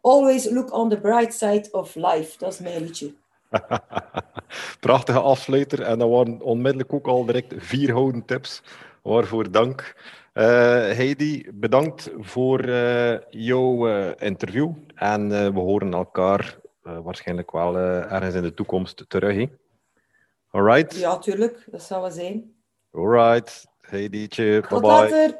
Always 0.00 0.50
look 0.50 0.72
on 0.72 0.88
the 0.88 1.00
bright 1.00 1.34
side 1.34 1.68
of 1.70 1.94
life. 1.94 2.38
Dat 2.38 2.52
is 2.52 2.58
mijn 2.58 2.82
liedje. 2.82 3.14
Prachtige 4.80 5.20
afsluiter. 5.20 5.82
En 5.82 5.98
dan 5.98 6.10
waren 6.10 6.40
onmiddellijk 6.40 6.92
ook 6.92 7.06
al 7.06 7.24
direct 7.24 7.54
vier 7.56 7.92
houden 7.92 8.24
tips. 8.24 8.62
Waarvoor 9.02 9.50
dank. 9.50 9.96
Uh, 10.34 10.44
Heidi, 10.72 11.48
bedankt 11.54 12.10
voor 12.18 12.64
uh, 12.64 13.18
jouw 13.30 13.88
uh, 13.88 14.10
interview. 14.18 14.70
En 14.94 15.28
we 15.28 15.60
horen 15.60 15.92
elkaar 15.92 16.58
waarschijnlijk 16.82 17.50
wel 17.50 17.76
ergens 17.76 18.34
in 18.34 18.42
de 18.42 18.54
toekomst 18.54 19.04
terug. 19.08 19.48
Alright? 20.50 20.96
Ja, 20.96 21.18
tuurlijk. 21.18 21.64
Dat 21.70 21.82
zal 21.82 22.00
wel 22.00 22.10
zijn. 22.10 22.61
Alright. 22.94 23.66
Hey 23.90 24.08
Dietje. 24.08 24.62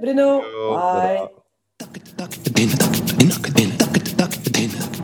Bruno. 0.01 0.41
Bye. 0.75 1.29
bye. 4.57 4.99